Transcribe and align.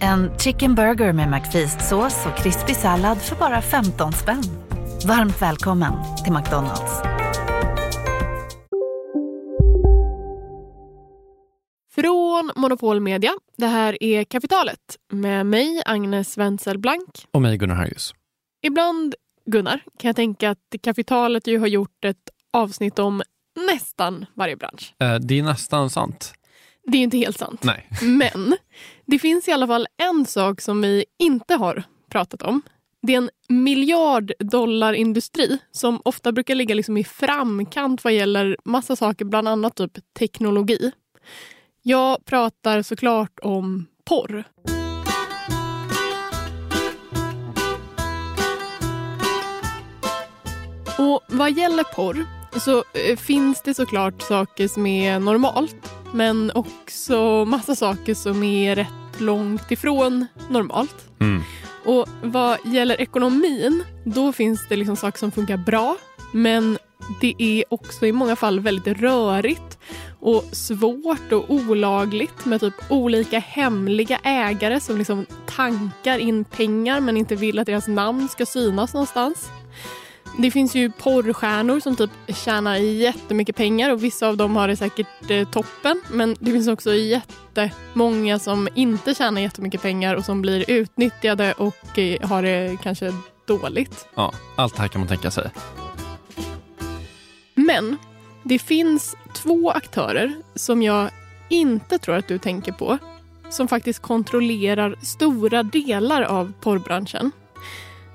En 0.00 0.38
chicken 0.38 0.74
burger 0.74 1.12
med 1.12 1.28
McFeast-sås 1.28 2.26
och 2.26 2.36
krispig 2.36 2.76
sallad 2.76 3.18
för 3.22 3.36
bara 3.36 3.62
15 3.62 4.12
spänn. 4.12 4.42
Varmt 5.06 5.42
välkommen 5.42 5.92
till 6.24 6.32
McDonalds. 6.32 7.02
Från 11.94 12.50
Monopol 12.56 13.00
Media. 13.00 13.32
Det 13.56 13.66
här 13.66 14.02
är 14.02 14.24
Kapitalet 14.24 14.78
med 15.12 15.46
mig, 15.46 15.82
Agnes 15.86 16.38
Wenzel 16.38 16.78
Blank. 16.78 17.26
Och 17.30 17.42
mig, 17.42 17.56
Gunnar 17.56 17.74
Harjus. 17.74 18.14
Ibland, 18.62 19.14
Gunnar, 19.46 19.80
kan 19.98 20.08
jag 20.08 20.16
tänka 20.16 20.50
att 20.50 20.58
Kapitalet 20.82 21.46
ju 21.46 21.58
har 21.58 21.66
gjort 21.66 22.04
ett 22.04 22.30
avsnitt 22.52 22.98
om 22.98 23.22
nästan 23.72 24.26
varje 24.34 24.56
bransch. 24.56 24.94
Eh, 25.00 25.14
det 25.14 25.38
är 25.38 25.42
nästan 25.42 25.90
sant. 25.90 26.32
Det 26.86 26.98
är 26.98 27.02
inte 27.02 27.18
helt 27.18 27.38
sant. 27.38 27.64
Nej. 27.64 27.88
Men 28.02 28.56
det 29.06 29.18
finns 29.18 29.48
i 29.48 29.52
alla 29.52 29.66
fall 29.66 29.86
en 29.96 30.26
sak 30.26 30.60
som 30.60 30.82
vi 30.82 31.04
inte 31.18 31.54
har 31.54 31.82
pratat 32.10 32.42
om. 32.42 32.62
Det 33.02 33.14
är 33.14 33.18
en 33.18 33.30
miljarddollarindustri 33.48 35.58
som 35.70 36.00
ofta 36.04 36.32
brukar 36.32 36.54
ligga 36.54 36.74
liksom 36.74 36.96
i 36.96 37.04
framkant 37.04 38.04
vad 38.04 38.12
gäller 38.12 38.56
massa 38.64 38.96
saker, 38.96 39.24
bland 39.24 39.48
annat 39.48 39.76
typ 39.76 39.98
teknologi. 40.18 40.92
Jag 41.82 42.24
pratar 42.24 42.82
såklart 42.82 43.38
om 43.42 43.86
porr. 44.04 44.44
Och 50.98 51.20
vad 51.28 51.52
gäller 51.52 51.94
porr 51.94 52.43
så 52.60 52.84
eh, 52.92 53.16
finns 53.16 53.62
det 53.62 53.74
såklart 53.74 54.22
saker 54.22 54.68
som 54.68 54.86
är 54.86 55.18
normalt 55.18 55.94
men 56.12 56.50
också 56.54 57.44
massa 57.44 57.74
saker 57.74 58.14
som 58.14 58.42
är 58.42 58.76
rätt 58.76 59.20
långt 59.20 59.70
ifrån 59.70 60.26
normalt. 60.48 60.96
Mm. 61.20 61.42
Och 61.84 62.08
vad 62.22 62.58
gäller 62.64 63.00
ekonomin, 63.00 63.84
då 64.04 64.32
finns 64.32 64.68
det 64.68 64.76
liksom 64.76 64.96
saker 64.96 65.18
som 65.18 65.32
funkar 65.32 65.56
bra 65.56 65.96
men 66.32 66.78
det 67.20 67.34
är 67.38 67.64
också 67.68 68.06
i 68.06 68.12
många 68.12 68.36
fall 68.36 68.60
väldigt 68.60 68.98
rörigt 68.98 69.78
och 70.20 70.44
svårt 70.52 71.32
och 71.32 71.50
olagligt 71.50 72.44
med 72.44 72.60
typ 72.60 72.74
olika 72.88 73.38
hemliga 73.38 74.18
ägare 74.22 74.80
som 74.80 74.98
liksom 74.98 75.26
tankar 75.46 76.18
in 76.18 76.44
pengar 76.44 77.00
men 77.00 77.16
inte 77.16 77.36
vill 77.36 77.58
att 77.58 77.66
deras 77.66 77.88
namn 77.88 78.28
ska 78.28 78.46
synas 78.46 78.94
någonstans. 78.94 79.50
Det 80.38 80.50
finns 80.50 80.74
ju 80.74 80.90
porrstjärnor 80.90 81.80
som 81.80 81.96
typ 81.96 82.10
tjänar 82.28 82.76
jättemycket 82.76 83.56
pengar 83.56 83.90
och 83.92 84.04
vissa 84.04 84.28
av 84.28 84.36
dem 84.36 84.56
har 84.56 84.68
det 84.68 84.76
säkert 84.76 85.30
eh, 85.30 85.48
toppen. 85.48 86.02
Men 86.10 86.36
det 86.40 86.52
finns 86.52 86.68
också 86.68 86.94
jättemånga 86.94 88.38
som 88.38 88.68
inte 88.74 89.14
tjänar 89.14 89.40
jättemycket 89.40 89.82
pengar 89.82 90.14
och 90.14 90.24
som 90.24 90.42
blir 90.42 90.70
utnyttjade 90.70 91.52
och 91.52 91.98
eh, 91.98 92.28
har 92.28 92.42
det 92.42 92.76
kanske 92.82 93.12
dåligt. 93.46 94.06
Ja, 94.14 94.32
allt 94.56 94.76
det 94.76 94.82
här 94.82 94.88
kan 94.88 95.00
man 95.00 95.08
tänka 95.08 95.30
sig. 95.30 95.50
Men 97.54 97.96
det 98.42 98.58
finns 98.58 99.16
två 99.34 99.70
aktörer 99.70 100.34
som 100.54 100.82
jag 100.82 101.10
inte 101.48 101.98
tror 101.98 102.16
att 102.16 102.28
du 102.28 102.38
tänker 102.38 102.72
på 102.72 102.98
som 103.50 103.68
faktiskt 103.68 104.02
kontrollerar 104.02 104.96
stora 105.02 105.62
delar 105.62 106.22
av 106.22 106.52
porrbranschen. 106.60 107.30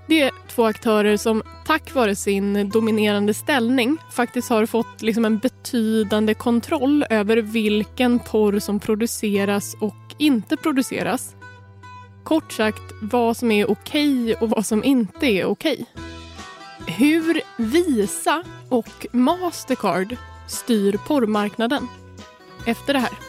Det 0.10 0.22
är 0.22 0.32
två 0.48 0.66
aktörer 0.66 1.18
som 1.18 1.44
tack 1.66 1.94
vare 1.94 2.16
sin 2.16 2.70
dominerande 2.70 3.34
ställning 3.34 3.98
faktiskt 4.12 4.50
har 4.50 4.66
fått 4.66 5.02
liksom 5.02 5.26
en 5.26 5.38
betydande 5.38 6.34
kontroll 6.34 7.06
över 7.10 7.38
vilken 7.38 8.20
porr 8.20 8.60
som 8.60 8.80
produceras 8.80 9.76
och 9.80 10.16
inte 10.18 10.58
produceras. 10.58 11.36
Kort 12.24 12.52
sagt 12.52 12.82
vad 13.02 13.38
som 13.38 13.52
är 13.52 13.72
okej 13.72 14.36
och 14.36 14.50
vad 14.50 14.66
som 14.66 14.84
inte 14.84 15.26
är 15.26 15.46
okej. 15.46 15.86
Hur 16.88 17.42
Visa 17.58 18.44
och 18.70 19.08
Mastercard 19.12 20.16
styr 20.48 20.98
porrmarknaden. 21.08 21.88
Efter 22.66 22.94
det 22.94 23.00
här. 23.00 23.29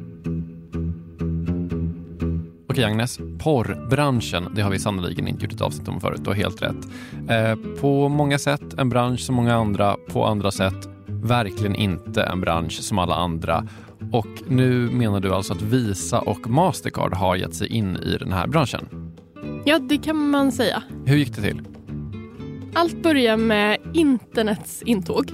Okej 2.81 2.91
Agnes, 2.91 3.19
porrbranschen, 3.39 4.51
det 4.55 4.61
har 4.61 4.71
vi 4.71 4.79
sannoliken 4.79 5.27
inte 5.27 5.43
gjort 5.43 5.53
ett 5.53 5.61
avsnitt 5.61 5.87
om 5.87 6.01
förut, 6.01 6.19
du 6.23 6.29
har 6.29 6.35
helt 6.35 6.61
rätt. 6.61 6.87
Eh, 7.29 7.79
på 7.81 8.09
många 8.09 8.39
sätt 8.39 8.73
en 8.77 8.89
bransch 8.89 9.19
som 9.19 9.35
många 9.35 9.55
andra, 9.55 9.95
på 10.09 10.25
andra 10.25 10.51
sätt 10.51 10.89
verkligen 11.07 11.75
inte 11.75 12.23
en 12.23 12.41
bransch 12.41 12.71
som 12.71 12.99
alla 12.99 13.15
andra. 13.15 13.67
Och 14.11 14.27
nu 14.47 14.89
menar 14.91 15.19
du 15.19 15.33
alltså 15.33 15.53
att 15.53 15.61
Visa 15.61 16.19
och 16.19 16.49
Mastercard 16.49 17.13
har 17.13 17.35
gett 17.35 17.55
sig 17.55 17.67
in 17.67 17.97
i 17.97 18.17
den 18.17 18.31
här 18.31 18.47
branschen? 18.47 19.13
Ja, 19.65 19.79
det 19.79 19.97
kan 19.97 20.29
man 20.29 20.51
säga. 20.51 20.83
Hur 21.05 21.17
gick 21.17 21.35
det 21.35 21.41
till? 21.41 21.61
Allt 22.73 23.03
börjar 23.03 23.37
med 23.37 23.77
internets 23.93 24.81
intåg. 24.81 25.31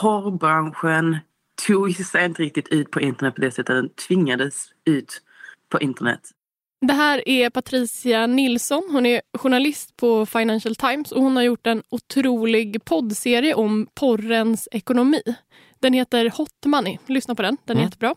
Porrbranschen 0.00 1.18
tog 1.66 1.94
sig 1.94 2.24
inte 2.24 2.42
riktigt 2.42 2.68
ut 2.68 2.90
på 2.90 3.00
internet 3.00 3.34
på 3.34 3.40
det 3.40 3.50
sättet. 3.50 3.76
Den 3.76 3.88
tvingades 3.88 4.68
ut 4.84 5.22
på 5.68 5.80
internet. 5.80 6.20
Det 6.86 6.92
här 6.92 7.28
är 7.28 7.50
Patricia 7.50 8.26
Nilsson. 8.26 8.88
Hon 8.92 9.06
är 9.06 9.20
journalist 9.38 9.96
på 9.96 10.26
Financial 10.26 10.74
Times 10.74 11.12
och 11.12 11.22
hon 11.22 11.36
har 11.36 11.42
gjort 11.42 11.66
en 11.66 11.82
otrolig 11.88 12.84
poddserie 12.84 13.54
om 13.54 13.86
porrens 13.94 14.68
ekonomi. 14.72 15.22
Den 15.80 15.92
heter 15.92 16.30
Hot 16.36 16.66
Money. 16.66 16.98
Lyssna 17.06 17.34
på 17.34 17.42
den, 17.42 17.56
den 17.64 17.76
är 17.76 17.80
mm. 17.80 17.86
jättebra. 17.88 18.14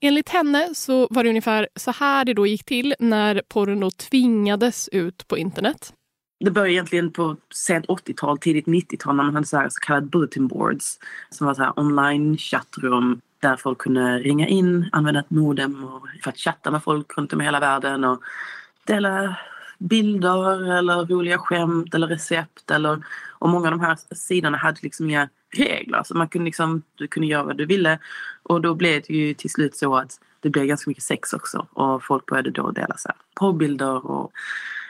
Enligt 0.00 0.28
henne 0.28 0.74
så 0.74 1.08
var 1.10 1.24
det 1.24 1.28
ungefär 1.28 1.68
så 1.76 1.90
här 1.90 2.24
det 2.24 2.34
då 2.34 2.46
gick 2.46 2.64
till 2.64 2.94
när 2.98 3.42
porren 3.48 3.80
då 3.80 3.90
tvingades 3.90 4.88
ut 4.88 5.28
på 5.28 5.38
internet. 5.38 5.92
Det 6.40 6.50
började 6.50 6.72
egentligen 6.72 7.12
på 7.12 7.36
sent 7.54 7.86
80-tal, 7.86 8.38
tidigt 8.38 8.66
90-tal 8.66 9.16
när 9.16 9.24
man 9.24 9.34
hade 9.34 9.46
så, 9.46 9.56
här 9.56 9.68
så 9.68 9.80
kallade 9.80 10.06
bulletin 10.06 10.48
boards 10.48 10.98
som 11.30 11.46
var 11.46 11.54
så 11.54 11.62
här 11.62 11.78
online 11.78 12.36
chattrum 12.38 13.20
där 13.40 13.56
folk 13.56 13.78
kunde 13.78 14.18
ringa 14.18 14.46
in, 14.46 14.88
använda 14.92 15.20
ett 15.20 15.30
modem 15.30 15.88
för 16.22 16.30
att 16.30 16.38
chatta 16.38 16.70
med 16.70 16.82
folk 16.82 17.18
runt 17.18 17.32
om 17.32 17.40
i 17.40 17.44
hela 17.44 17.60
världen 17.60 18.04
och 18.04 18.20
dela 18.84 19.36
bilder 19.78 20.72
eller 20.78 21.06
roliga 21.06 21.38
skämt 21.38 21.94
eller 21.94 22.06
recept. 22.06 22.70
Eller, 22.70 23.02
och 23.38 23.48
många 23.48 23.68
av 23.68 23.70
de 23.70 23.80
här 23.80 23.98
sidorna 24.14 24.58
hade 24.58 24.78
liksom 24.82 25.10
inga 25.10 25.28
regler. 25.56 26.02
Så 26.02 26.16
man 26.16 26.28
kunde 26.28 26.44
liksom, 26.44 26.82
du 26.94 27.06
kunde 27.06 27.26
göra 27.26 27.42
vad 27.42 27.56
du 27.56 27.66
ville. 27.66 27.98
Och 28.42 28.60
då 28.60 28.74
blev 28.74 29.02
det 29.08 29.14
ju 29.14 29.34
till 29.34 29.50
slut 29.50 29.76
så 29.76 29.96
att 29.96 30.20
det 30.40 30.50
blev 30.50 30.64
ganska 30.64 30.90
mycket 30.90 31.04
sex 31.04 31.32
också. 31.32 31.66
Och 31.72 32.04
folk 32.04 32.26
började 32.26 32.50
då 32.50 32.70
dela 32.70 32.96
så 32.96 33.08
här, 33.08 33.16
porrbilder 33.34 34.06
och 34.06 34.32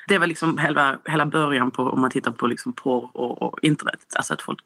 det 0.08 0.19
var 0.19 0.26
liksom 0.26 0.58
hela, 0.58 0.99
hela 1.05 1.26
början 1.26 1.70
på 1.70 1.82
om 1.82 2.00
man 2.00 2.11
tittar 2.11 2.32
på 2.32 2.47
liksom 2.47 2.73
porr 2.73 3.11
och, 3.12 3.43
och 3.43 3.58
internet. 3.62 4.00
Alltså 4.17 4.35
att 4.35 4.43
folk 4.43 4.61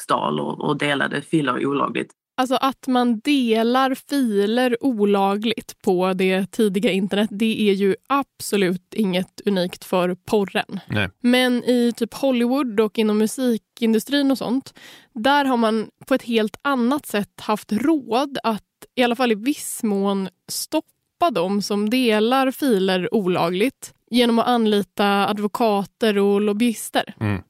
stal 0.00 0.40
och, 0.40 0.60
och 0.60 0.78
delade 0.78 1.22
filer 1.22 1.66
olagligt. 1.66 2.12
Alltså 2.36 2.54
att 2.54 2.86
man 2.86 3.20
delar 3.20 3.94
filer 3.94 4.76
olagligt 4.84 5.82
på 5.82 6.12
det 6.12 6.46
tidiga 6.50 6.90
internet, 6.90 7.28
det 7.32 7.70
är 7.70 7.72
ju 7.72 7.96
absolut 8.08 8.94
inget 8.94 9.40
unikt 9.44 9.84
för 9.84 10.14
porren. 10.14 10.80
Nej. 10.88 11.10
Men 11.20 11.64
i 11.64 11.92
typ 11.96 12.14
Hollywood 12.14 12.80
och 12.80 12.98
inom 12.98 13.18
musikindustrin 13.18 14.30
och 14.30 14.38
sånt, 14.38 14.74
där 15.12 15.44
har 15.44 15.56
man 15.56 15.88
på 16.06 16.14
ett 16.14 16.22
helt 16.22 16.56
annat 16.62 17.06
sätt 17.06 17.40
haft 17.40 17.72
råd 17.72 18.38
att 18.42 18.62
i 18.94 19.02
alla 19.02 19.16
fall 19.16 19.32
i 19.32 19.34
viss 19.34 19.82
mån 19.82 20.28
stoppa 20.48 21.30
dem 21.32 21.62
som 21.62 21.90
delar 21.90 22.50
filer 22.50 23.14
olagligt 23.14 23.94
genom 24.14 24.38
att 24.38 24.46
anlita 24.46 25.26
advokater 25.28 26.18
och 26.18 26.40
lobbyister. 26.40 27.14
Mm. 27.20 27.42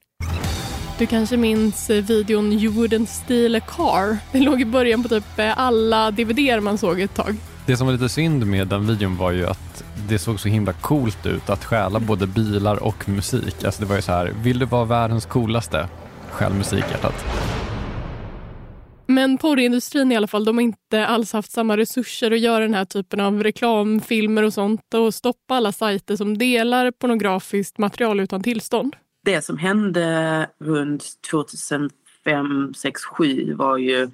Du 0.97 1.05
kanske 1.05 1.37
minns 1.37 1.89
videon 1.89 2.53
You 2.53 2.73
wouldn't 2.73 3.05
steal 3.05 3.55
a 3.55 3.59
car? 3.59 4.17
Den 4.31 4.43
låg 4.43 4.61
i 4.61 4.65
början 4.65 5.03
på 5.03 5.09
typ 5.09 5.23
alla 5.55 6.11
dvd 6.11 6.61
man 6.61 6.77
såg 6.77 7.01
ett 7.01 7.15
tag. 7.15 7.35
Det 7.65 7.77
som 7.77 7.87
var 7.87 7.93
lite 7.93 8.09
synd 8.09 8.45
med 8.45 8.67
den 8.67 8.87
videon 8.87 9.17
var 9.17 9.31
ju 9.31 9.47
att 9.47 9.83
det 10.09 10.19
såg 10.19 10.39
så 10.39 10.49
himla 10.49 10.73
coolt 10.73 11.25
ut 11.25 11.49
att 11.49 11.65
stjäla 11.65 11.99
både 11.99 12.27
bilar 12.27 12.83
och 12.83 13.09
musik. 13.09 13.63
Alltså 13.63 13.81
det 13.81 13.87
var 13.87 13.95
ju 13.95 14.01
så 14.01 14.11
här, 14.11 14.33
vill 14.43 14.59
du 14.59 14.65
vara 14.65 14.85
världens 14.85 15.25
coolaste? 15.25 15.87
Stjäl 16.31 16.53
musikhjärtat. 16.53 17.25
Men 19.15 19.37
porrindustrin 19.37 20.11
i 20.11 20.15
alla 20.15 20.27
fall, 20.27 20.45
de 20.45 20.57
har 20.57 20.63
inte 20.63 21.07
alls 21.07 21.33
haft 21.33 21.51
samma 21.51 21.77
resurser 21.77 22.31
att 22.31 22.39
göra 22.39 22.59
den 22.59 22.73
här 22.73 22.85
typen 22.85 23.19
av 23.19 23.43
reklamfilmer 23.43 24.43
och 24.43 24.53
sånt 24.53 24.93
och 24.93 25.13
stoppa 25.13 25.55
alla 25.55 25.71
sajter 25.71 26.15
som 26.15 26.37
delar 26.37 26.91
pornografiskt 26.91 27.77
material 27.77 28.19
utan 28.19 28.43
tillstånd 28.43 28.95
det 29.25 29.41
som 29.41 29.57
hände 29.57 30.49
runt 30.59 31.03
2005, 31.31 32.73
6, 32.75 33.03
7 33.03 33.53
var 33.53 33.77
ju 33.77 34.09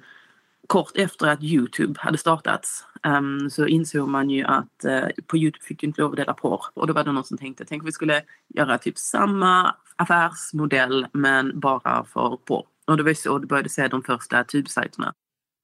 kort 0.66 0.96
efter 0.96 1.26
att 1.26 1.42
Youtube 1.42 2.00
hade 2.00 2.18
startats 2.18 2.84
um, 3.06 3.50
så 3.50 3.66
insåg 3.66 4.08
man 4.08 4.30
ju 4.30 4.44
att 4.44 4.84
uh, 4.86 5.24
på 5.26 5.36
Youtube 5.36 5.64
fick 5.64 5.80
du 5.80 5.86
inte 5.86 6.00
lov 6.00 6.10
att 6.10 6.16
dela 6.16 6.34
porr. 6.34 6.60
Och 6.74 6.86
då 6.86 6.92
var 6.92 7.04
det 7.04 7.12
någon 7.12 7.24
som 7.24 7.38
tänkte, 7.38 7.64
tänk 7.64 7.82
om 7.82 7.86
vi 7.86 7.92
skulle 7.92 8.22
göra 8.48 8.78
typ 8.78 8.98
samma 8.98 9.74
affärsmodell 9.96 11.06
men 11.12 11.60
bara 11.60 12.04
för 12.04 12.36
porr. 12.36 12.64
Och 12.86 12.96
det 12.96 13.02
var 13.02 13.14
så 13.14 13.38
det 13.38 13.46
började 13.46 13.68
se 13.68 13.88
de 13.88 14.02
första 14.02 14.44
tubsajterna 14.44 15.14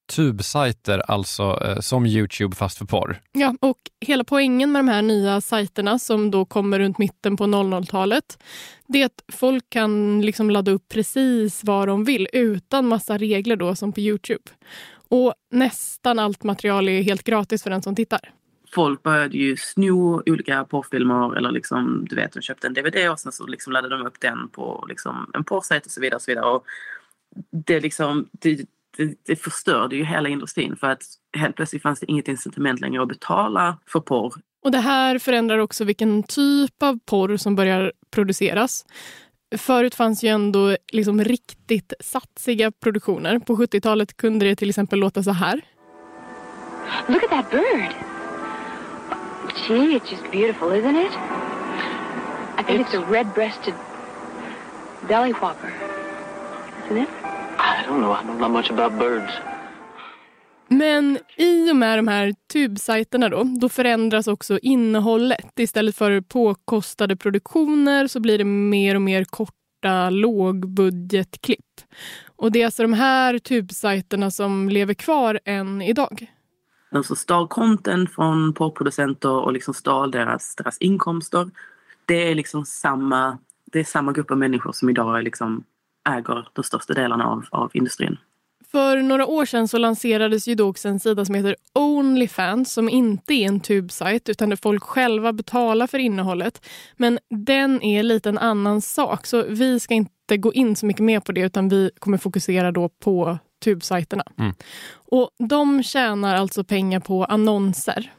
tubsajter, 0.09 1.11
alltså 1.11 1.59
eh, 1.63 1.79
som 1.79 2.05
Youtube 2.05 2.55
fast 2.55 2.77
för 2.77 2.85
porr. 2.85 3.21
Ja, 3.31 3.55
och 3.61 3.77
hela 4.01 4.23
poängen 4.23 4.71
med 4.71 4.79
de 4.79 4.87
här 4.87 5.01
nya 5.01 5.41
sajterna 5.41 5.99
som 5.99 6.31
då 6.31 6.45
kommer 6.45 6.79
runt 6.79 6.97
mitten 6.97 7.37
på 7.37 7.43
00-talet, 7.43 8.43
det 8.87 9.01
är 9.01 9.05
att 9.05 9.23
folk 9.33 9.69
kan 9.69 10.21
liksom 10.21 10.49
ladda 10.49 10.71
upp 10.71 10.89
precis 10.89 11.63
vad 11.63 11.87
de 11.87 12.03
vill 12.03 12.27
utan 12.33 12.87
massa 12.87 13.17
regler 13.17 13.55
då 13.55 13.75
som 13.75 13.93
på 13.93 13.99
Youtube. 13.99 14.43
Och 15.09 15.33
nästan 15.51 16.19
allt 16.19 16.43
material 16.43 16.89
är 16.89 17.01
helt 17.01 17.23
gratis 17.23 17.63
för 17.63 17.69
den 17.69 17.81
som 17.81 17.95
tittar. 17.95 18.33
Folk 18.71 19.03
började 19.03 19.37
ju 19.37 19.57
sno 19.57 20.23
olika 20.25 20.63
porrfilmer 20.63 21.37
eller 21.37 21.51
liksom, 21.51 22.05
du 22.09 22.15
vet, 22.15 22.33
de 22.33 22.41
köpte 22.41 22.67
en 22.67 22.73
DVD 22.73 23.09
och 23.11 23.19
sen 23.19 23.31
så 23.31 23.47
liksom 23.47 23.73
laddade 23.73 23.97
de 23.97 24.07
upp 24.07 24.19
den 24.19 24.49
på 24.49 24.85
liksom 24.89 25.31
en 25.33 25.43
porrsajt 25.43 25.85
och 25.85 25.91
så 25.91 26.01
vidare. 26.01 26.15
Och 26.15 26.21
så 26.21 26.31
vidare. 26.31 26.45
Och 26.45 26.65
det, 27.51 27.79
liksom, 27.79 28.29
det, 28.31 28.55
det, 28.97 29.15
det 29.25 29.35
förstörde 29.35 29.95
ju 29.95 30.03
hela 30.03 30.29
industrin 30.29 30.75
för 30.75 30.87
att 30.87 31.03
helt 31.37 31.55
plötsligt 31.55 31.81
fanns 31.81 31.99
det 31.99 32.11
inget 32.11 32.27
incitament 32.27 32.79
längre 32.79 33.01
att 33.01 33.07
betala 33.07 33.77
för 33.87 33.99
porr. 33.99 34.33
Och 34.63 34.71
det 34.71 34.79
här 34.79 35.19
förändrar 35.19 35.57
också 35.57 35.83
vilken 35.83 36.23
typ 36.23 36.83
av 36.83 36.99
porr 37.05 37.37
som 37.37 37.55
börjar 37.55 37.93
produceras. 38.11 38.85
Förut 39.57 39.95
fanns 39.95 40.23
ju 40.23 40.27
ändå 40.27 40.77
liksom 40.91 41.23
riktigt 41.23 41.93
satsiga 41.99 42.71
produktioner. 42.71 43.39
På 43.39 43.55
70-talet 43.55 44.17
kunde 44.17 44.45
det 44.45 44.55
till 44.55 44.69
exempel 44.69 44.99
låta 44.99 45.23
så 45.23 45.31
här. 45.31 45.61
Look 47.07 47.23
at 47.23 47.29
that 47.29 47.51
bird. 47.51 47.93
Gee, 49.67 49.95
it's 49.95 50.11
just 50.11 50.31
beautiful, 50.31 50.71
isn't 50.71 50.95
it? 50.95 51.11
I 52.57 52.63
think 52.63 52.81
it's, 52.81 52.93
it's 52.93 53.03
a 53.03 53.05
red-breasted 53.11 53.73
belly 55.07 55.31
whopper, 55.33 55.73
isn't 56.85 56.97
it? 56.97 57.18
I 57.69 57.85
don't 57.87 57.99
know. 57.99 58.11
I 58.11 58.23
don't 58.27 58.37
know 58.37 58.51
much 58.51 58.71
about 58.71 58.99
birds. 58.99 59.33
Men 60.67 61.17
i 61.37 61.71
och 61.71 61.75
med 61.75 61.97
de 61.97 62.07
här 62.07 62.35
tubsajterna 62.53 63.29
då, 63.29 63.43
då 63.43 63.69
förändras 63.69 64.27
också 64.27 64.59
innehållet. 64.61 65.59
Istället 65.59 65.95
för 65.95 66.21
påkostade 66.21 67.15
produktioner 67.15 68.07
så 68.07 68.19
blir 68.19 68.37
det 68.37 68.43
mer 68.43 68.95
och 68.95 69.01
mer 69.01 69.23
korta 69.23 70.09
lågbudgetklipp. 70.09 71.65
Och 72.35 72.51
det 72.51 72.61
är 72.61 72.65
alltså 72.65 72.83
de 72.83 72.93
här 72.93 73.39
tubsajterna 73.39 74.31
som 74.31 74.69
lever 74.69 74.93
kvar 74.93 75.39
än 75.45 75.81
idag. 75.81 76.31
De 76.91 77.03
som 77.03 77.15
stal 77.15 77.47
content 77.47 78.13
från 78.13 78.53
porrproducenter 78.53 79.31
och 79.31 79.53
liksom 79.53 79.73
stal 79.73 80.11
deras, 80.11 80.55
deras 80.55 80.77
inkomster. 80.77 81.49
Det 82.05 82.31
är 82.31 82.35
liksom 82.35 82.65
samma, 82.65 83.37
det 83.65 83.79
är 83.79 83.83
samma 83.83 84.11
grupp 84.11 84.31
av 84.31 84.37
människor 84.37 84.71
som 84.71 84.89
idag 84.89 85.17
är 85.17 85.21
liksom 85.21 85.63
äger 86.17 86.47
de 86.53 86.63
största 86.63 86.93
delarna 86.93 87.25
av, 87.25 87.45
av 87.51 87.71
industrin. 87.73 88.17
För 88.71 88.97
några 88.97 89.25
år 89.25 89.45
sedan 89.45 89.67
så 89.67 89.77
lanserades 89.77 90.47
ju 90.47 90.55
då 90.55 90.69
också 90.69 90.87
en 90.87 90.99
sida 90.99 91.25
som 91.25 91.35
heter 91.35 91.55
Onlyfans 91.73 92.73
som 92.73 92.89
inte 92.89 93.33
är 93.33 93.47
en 93.47 93.59
tubsajt 93.59 94.29
utan 94.29 94.49
där 94.49 94.55
folk 94.55 94.83
själva 94.83 95.33
betalar 95.33 95.87
för 95.87 95.99
innehållet. 95.99 96.65
Men 96.97 97.19
den 97.29 97.83
är 97.83 98.03
lite 98.03 98.29
en 98.29 98.37
annan 98.37 98.81
sak 98.81 99.25
så 99.25 99.43
vi 99.43 99.79
ska 99.79 99.93
inte 99.93 100.37
gå 100.37 100.53
in 100.53 100.75
så 100.75 100.85
mycket 100.85 101.03
mer 101.03 101.19
på 101.19 101.31
det 101.31 101.41
utan 101.41 101.69
vi 101.69 101.91
kommer 101.99 102.17
fokusera 102.17 102.71
då 102.71 102.89
på 102.89 103.37
tubsajterna. 103.63 104.23
Mm. 104.37 104.53
Och 104.91 105.29
de 105.49 105.83
tjänar 105.83 106.35
alltså 106.35 106.63
pengar 106.63 106.99
på 106.99 107.25
annonser. 107.25 108.11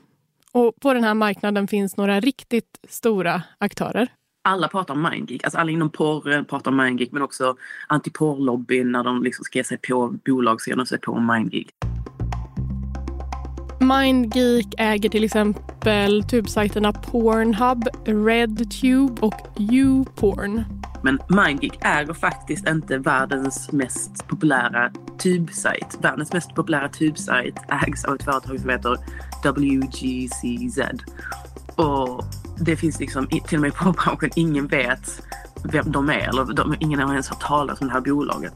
Och 0.53 0.75
på 0.81 0.95
den 0.95 1.05
här 1.05 1.15
marknaden 1.15 1.69
finns 1.69 1.97
några 1.97 2.21
riktigt 2.21 2.79
stora 2.89 3.43
aktörer 3.59 4.09
alla 4.43 4.69
pratar 4.69 4.95
om 4.95 5.03
mindgeek. 5.03 5.45
Alltså 5.45 5.59
alla 5.59 5.71
inom 5.71 5.91
porr 5.91 6.45
pratar 6.45 6.71
om 6.71 6.77
mindgeek 6.77 7.13
men 7.13 7.23
också 7.23 7.57
antiporrlobbyn 7.87 8.93
när 8.93 9.05
de 9.05 9.23
liksom 9.23 9.45
ska 9.45 9.59
ge 9.59 9.65
sig 9.65 9.79
på 9.79 10.15
bolag 10.27 10.61
så 10.61 10.71
ger 10.71 10.77
de 10.77 10.87
sig 10.87 11.01
på 11.01 11.21
mindgeek. 11.21 11.69
Mindgeek 13.81 14.75
äger 14.79 15.09
till 15.09 15.25
exempel 15.25 16.23
tubsajterna 16.23 16.93
Pornhub, 16.93 17.89
RedTube 18.05 19.23
och 19.23 19.49
YouPorn. 19.59 20.65
Men 21.03 21.19
Mindgeek 21.29 21.79
äger 21.85 22.15
faktiskt 22.15 22.69
inte 22.69 22.99
världens 22.99 23.73
mest 23.73 24.29
populära 24.29 24.93
tubsajt. 25.23 25.99
Världens 26.01 26.33
mest 26.33 26.55
populära 26.55 26.89
tubsajt 26.89 27.55
ägs 27.87 28.05
av 28.05 28.15
ett 28.15 28.25
företag 28.25 28.61
som 28.61 28.71
heter 28.71 28.97
WGCZ. 29.45 30.81
Och 31.77 32.25
det 32.61 32.77
finns 32.77 33.01
liksom 33.01 33.27
till 33.27 33.59
och 33.59 33.61
med 33.61 33.69
i 33.69 33.73
porrbranschen, 33.73 34.31
ingen 34.35 34.67
vet 34.67 35.23
vem 35.65 35.93
de 35.93 36.11
är 36.11 36.29
eller 36.29 36.45
de, 36.45 36.77
ingen 36.81 37.01
har 37.01 37.11
ens 37.13 37.29
hört 37.29 37.41
talas 37.41 37.81
om 37.81 37.87
det 37.87 37.93
här 37.93 38.01
bolaget. 38.01 38.55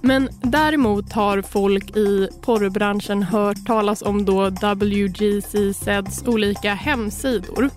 Men 0.00 0.28
däremot 0.42 1.12
har 1.12 1.42
folk 1.42 1.96
i 1.96 2.28
porrbranschen 2.42 3.22
hört 3.22 3.66
talas 3.66 4.02
om 4.02 4.24
då 4.24 4.50
WGCZs 4.50 6.22
olika 6.26 6.74
hemsidor. 6.74 7.70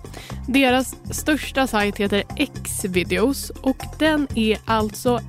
Deras 0.48 0.96
största 1.10 1.66
sajt 1.66 1.96
heter 1.96 2.22
Xvideos 2.64 3.50
och 3.50 3.84
den 3.98 4.26
är 4.34 4.58
alltså 4.64 5.20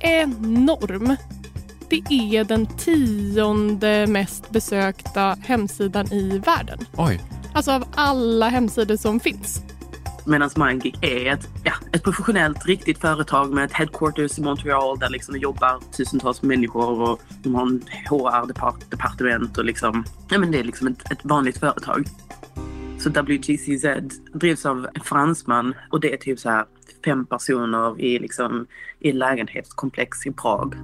enorm. 0.00 1.16
Det 1.88 2.36
är 2.36 2.44
den 2.44 2.66
tionde 2.66 4.06
mest 4.06 4.50
besökta 4.50 5.36
hemsidan 5.42 6.12
i 6.12 6.38
världen. 6.38 6.78
Oj. 6.96 7.20
Alltså 7.54 7.72
av 7.72 7.84
alla 7.94 8.48
hemsidor 8.48 8.96
som 8.96 9.20
finns. 9.20 9.62
Medan 10.26 10.50
MindGeek 10.56 10.98
är 11.00 11.32
ett, 11.32 11.48
ja, 11.64 11.72
ett 11.92 12.02
professionellt, 12.02 12.66
riktigt 12.66 12.98
företag 12.98 13.52
med 13.52 13.64
ett 13.64 13.72
headquarters 13.72 14.38
i 14.38 14.42
Montreal 14.42 14.98
där 14.98 15.10
liksom 15.10 15.34
det 15.34 15.40
jobbar 15.40 15.80
tusentals 15.96 16.42
människor 16.42 17.00
och 17.00 17.20
de 17.42 17.54
har 17.54 17.62
en 17.62 17.82
HR-departement 18.08 19.58
och 19.58 19.64
liksom, 19.64 20.04
ja 20.30 20.38
men 20.38 20.50
det 20.50 20.58
är 20.58 20.64
liksom 20.64 20.86
ett, 20.86 21.12
ett 21.12 21.24
vanligt 21.24 21.58
företag. 21.58 22.06
Så 22.98 23.10
WGCZ 23.10 23.84
drivs 24.34 24.66
av 24.66 24.88
en 24.94 25.00
fransman 25.00 25.74
och 25.90 26.00
det 26.00 26.12
är 26.12 26.16
typ 26.16 26.38
så 26.38 26.50
här 26.50 26.64
fem 27.04 27.26
personer 27.26 28.00
i, 28.00 28.18
liksom, 28.18 28.66
i 29.00 29.12
lägenhetskomplex 29.12 30.26
i 30.26 30.32
Prag. 30.32 30.74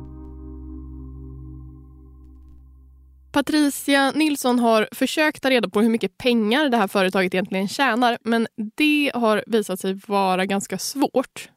Patricia 3.32 4.10
Nilsson 4.10 4.58
har 4.58 4.88
försökt 4.92 5.42
ta 5.42 5.50
reda 5.50 5.68
på 5.68 5.80
hur 5.80 5.88
mycket 5.88 6.18
pengar 6.18 6.68
det 6.68 6.76
här 6.76 6.88
företaget 6.88 7.34
egentligen 7.34 7.68
tjänar 7.68 8.18
men 8.24 8.46
det 8.76 9.10
har 9.14 9.44
visat 9.46 9.80
sig 9.80 10.00
vara 10.06 10.46
ganska 10.46 10.78
svårt. 10.78 11.48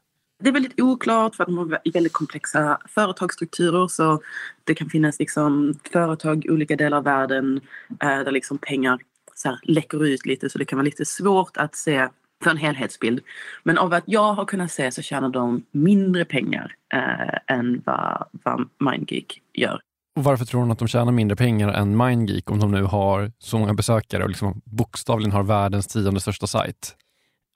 Det 0.43 0.49
är 0.49 0.53
väldigt 0.53 0.81
oklart 0.81 1.35
för 1.35 1.43
att 1.43 1.47
de 1.47 1.57
har 1.57 1.91
väldigt 1.93 2.13
komplexa 2.13 2.77
företagsstrukturer 2.89 3.87
så 3.87 4.21
det 4.63 4.75
kan 4.75 4.89
finnas 4.89 5.19
liksom 5.19 5.79
företag 5.91 6.45
i 6.45 6.49
olika 6.49 6.75
delar 6.75 6.97
av 6.97 7.03
världen 7.03 7.61
eh, 7.89 8.19
där 8.19 8.31
liksom 8.31 8.57
pengar 8.57 8.99
så 9.35 9.49
här 9.49 9.59
läcker 9.63 10.05
ut 10.05 10.25
lite 10.25 10.49
så 10.49 10.57
det 10.57 10.65
kan 10.65 10.77
vara 10.77 10.85
lite 10.85 11.05
svårt 11.05 11.57
att 11.57 11.75
se 11.75 12.09
för 12.43 12.51
en 12.51 12.57
helhetsbild. 12.57 13.21
Men 13.63 13.77
av 13.77 13.93
att 13.93 14.03
jag 14.07 14.33
har 14.33 14.45
kunnat 14.45 14.71
se 14.71 14.91
så 14.91 15.01
tjänar 15.01 15.29
de 15.29 15.63
mindre 15.71 16.25
pengar 16.25 16.75
eh, 16.93 17.55
än 17.57 17.81
vad, 17.85 18.25
vad 18.31 18.69
MindGeek 18.79 19.41
gör. 19.53 19.81
Och 20.15 20.23
varför 20.23 20.45
tror 20.45 20.61
hon 20.61 20.71
att 20.71 20.79
de 20.79 20.87
tjänar 20.87 21.11
mindre 21.11 21.35
pengar 21.35 21.69
än 21.69 21.97
MindGeek 21.97 22.51
om 22.51 22.59
de 22.59 22.71
nu 22.71 22.83
har 22.83 23.31
så 23.39 23.57
många 23.57 23.73
besökare 23.73 24.23
och 24.23 24.29
liksom 24.29 24.61
bokstavligen 24.65 25.31
har 25.31 25.43
världens 25.43 25.87
tionde 25.87 26.19
största 26.19 26.47
sajt? 26.47 26.95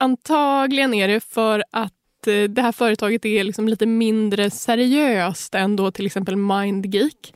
Antagligen 0.00 0.94
är 0.94 1.08
det 1.08 1.20
för 1.20 1.64
att 1.72 2.26
eh, 2.26 2.42
det 2.42 2.62
här 2.62 2.72
företaget 2.72 3.24
är 3.24 3.44
liksom 3.44 3.68
lite 3.68 3.86
mindre 3.86 4.50
seriöst 4.50 5.54
än 5.54 5.76
då 5.76 5.90
till 5.90 6.06
exempel 6.06 6.36
MindGeek. 6.36 7.34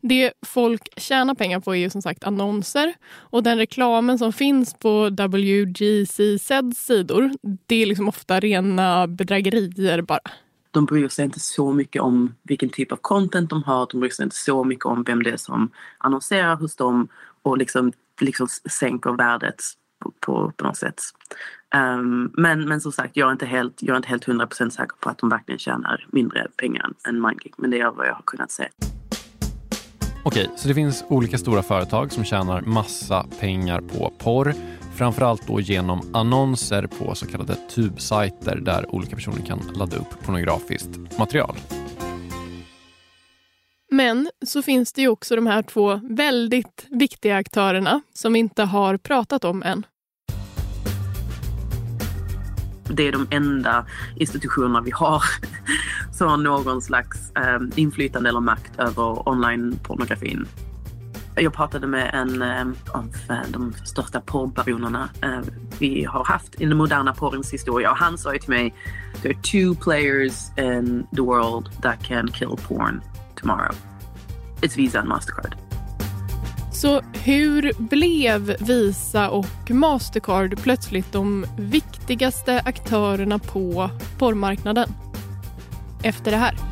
Det 0.00 0.32
folk 0.46 1.00
tjänar 1.00 1.34
pengar 1.34 1.60
på 1.60 1.74
är 1.74 1.78
ju 1.78 1.90
som 1.90 2.02
sagt 2.02 2.24
annonser 2.24 2.94
och 3.14 3.42
den 3.42 3.58
reklamen 3.58 4.18
som 4.18 4.32
finns 4.32 4.74
på 4.74 5.10
WGCZs 5.10 6.86
sidor 6.86 7.30
det 7.66 7.82
är 7.82 7.86
liksom 7.86 8.08
ofta 8.08 8.40
rena 8.40 9.06
bedrägerier 9.06 10.02
bara. 10.02 10.20
De 10.72 10.84
bryr 10.84 11.08
sig 11.08 11.24
inte 11.24 11.40
så 11.40 11.72
mycket 11.72 12.02
om 12.02 12.34
vilken 12.42 12.68
typ 12.68 12.92
av 12.92 12.96
content 12.96 13.50
de 13.50 13.62
har. 13.62 13.88
De 13.90 14.00
bryr 14.00 14.10
sig 14.10 14.22
inte 14.24 14.36
så 14.36 14.64
mycket 14.64 14.84
om 14.84 15.02
vem 15.02 15.22
det 15.22 15.30
är 15.30 15.36
som 15.36 15.70
annonserar 15.98 16.56
hos 16.56 16.76
dem 16.76 17.08
och 17.42 17.58
liksom, 17.58 17.92
liksom 18.20 18.48
sänker 18.70 19.12
värdet 19.12 19.62
på, 20.02 20.12
på, 20.20 20.52
på 20.56 20.64
något 20.64 20.76
sätt. 20.76 21.00
Um, 21.74 22.32
men, 22.36 22.68
men 22.68 22.80
som 22.80 22.92
sagt, 22.92 23.16
jag 23.16 23.28
är 23.28 23.32
inte 23.32 23.46
helt, 23.46 23.74
jag 23.80 23.92
är 23.92 23.96
inte 23.96 24.08
helt 24.08 24.26
100% 24.26 24.70
säker 24.70 24.96
på 25.00 25.08
att 25.08 25.18
de 25.18 25.28
verkligen 25.28 25.58
tjänar 25.58 26.06
mindre 26.12 26.46
pengar 26.56 26.92
än 27.08 27.20
MindGeek. 27.20 27.54
Men 27.58 27.70
det 27.70 27.80
är 27.80 27.90
vad 27.90 28.06
jag 28.06 28.14
har 28.14 28.22
kunnat 28.26 28.50
se. 28.50 28.68
Okej, 30.24 30.50
så 30.56 30.68
det 30.68 30.74
finns 30.74 31.04
olika 31.08 31.38
stora 31.38 31.62
företag 31.62 32.12
som 32.12 32.24
tjänar 32.24 32.60
massa 32.60 33.26
pengar 33.40 33.80
på 33.80 34.12
porr. 34.18 34.54
Framförallt 35.02 35.46
då 35.46 35.60
genom 35.60 36.10
annonser 36.14 36.86
på 36.86 37.14
så 37.14 37.26
kallade 37.26 37.54
tubsajter 37.54 38.56
där 38.56 38.94
olika 38.94 39.16
personer 39.16 39.46
kan 39.46 39.60
ladda 39.74 39.96
upp 39.96 40.24
pornografiskt 40.24 41.18
material. 41.18 41.56
Men 43.90 44.30
så 44.46 44.62
finns 44.62 44.92
det 44.92 45.02
ju 45.02 45.08
också 45.08 45.36
de 45.36 45.46
här 45.46 45.62
två 45.62 46.00
väldigt 46.10 46.86
viktiga 46.90 47.36
aktörerna 47.36 48.00
som 48.14 48.32
vi 48.32 48.38
inte 48.38 48.62
har 48.62 48.96
pratat 48.96 49.44
om 49.44 49.62
än. 49.62 49.86
Det 52.84 53.08
är 53.08 53.12
de 53.12 53.26
enda 53.30 53.86
institutionerna 54.16 54.80
vi 54.80 54.90
har 54.90 55.22
som 56.12 56.28
har 56.28 56.36
någon 56.36 56.82
slags 56.82 57.32
eh, 57.36 57.60
inflytande 57.76 58.28
eller 58.28 58.40
makt 58.40 58.78
över 58.78 59.28
online-pornografin. 59.28 60.46
Jag 61.34 61.52
pratade 61.52 61.86
med 61.86 62.10
en 62.14 62.42
eh, 62.42 62.66
av 62.94 63.14
eh, 63.30 63.50
de 63.50 63.74
största 63.84 64.20
porrbaronerna 64.20 65.08
eh, 65.22 65.40
vi 65.78 66.04
har 66.04 66.24
haft 66.24 66.60
i 66.60 66.64
den 66.64 66.76
moderna 66.76 67.14
porrens 67.14 67.52
historia 67.52 67.90
och 67.90 67.96
han 67.96 68.18
sa 68.18 68.32
ju 68.32 68.38
till 68.38 68.50
mig 68.50 68.74
There 69.22 69.34
are 69.34 69.42
two 69.42 69.74
players 69.84 70.58
in 70.58 71.06
the 71.16 71.22
world 71.22 71.82
that 71.82 72.04
can 72.04 72.28
kill 72.32 72.56
porn 72.68 73.02
tomorrow. 73.34 73.74
It's 74.60 74.76
Visa 74.76 75.00
and 75.00 75.08
Mastercard. 75.08 75.56
Så 76.72 77.00
hur 77.12 77.72
blev 77.78 78.56
Visa 78.60 79.30
och 79.30 79.70
Mastercard 79.70 80.62
plötsligt 80.62 81.12
de 81.12 81.46
viktigaste 81.58 82.62
aktörerna 82.64 83.38
på 83.38 83.90
porrmarknaden? 84.18 84.88
Efter 86.02 86.30
det 86.30 86.36
här. 86.36 86.71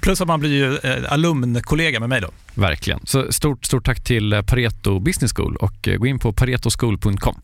Plus 0.00 0.20
att 0.20 0.28
man 0.28 0.40
blir 0.40 0.50
ju 0.50 0.76
eh, 0.90 1.12
alumnkollega 1.12 2.00
med 2.00 2.08
mig 2.08 2.20
då. 2.20 2.28
Verkligen. 2.54 3.00
Så 3.04 3.32
stort, 3.32 3.64
stort 3.64 3.84
tack 3.84 4.04
till 4.04 4.32
eh, 4.32 4.42
Pareto 4.42 4.98
Business 4.98 5.32
School 5.32 5.56
och 5.56 5.88
eh, 5.88 5.96
gå 5.96 6.06
in 6.06 6.18
på 6.18 6.32
paretoschool.com. 6.32 7.40